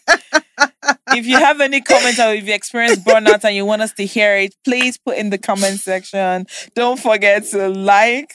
if 1.18 1.26
you 1.26 1.38
have 1.38 1.60
any 1.62 1.82
comments 1.82 2.20
or 2.20 2.34
if 2.34 2.48
you 2.48 2.54
experienced 2.54 3.04
burnout 3.04 3.44
and 3.44 3.56
you 3.56 3.66
want 3.66 3.82
us 3.82 3.94
to 3.94 4.06
hear 4.06 4.36
it, 4.36 4.56
please 4.64 4.98
put 4.98 5.18
in 5.18 5.30
the 5.30 5.38
comment 5.38 5.80
section. 5.80 6.46
Don't 6.76 7.00
forget 7.00 7.46
to 7.46 7.70
like 7.70 8.34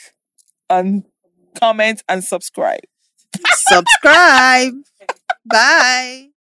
and 0.69 1.05
comment 1.59 2.03
and 2.09 2.25
subscribe. 2.25 2.81
Subscribe. 3.55 4.75
Bye. 5.45 6.32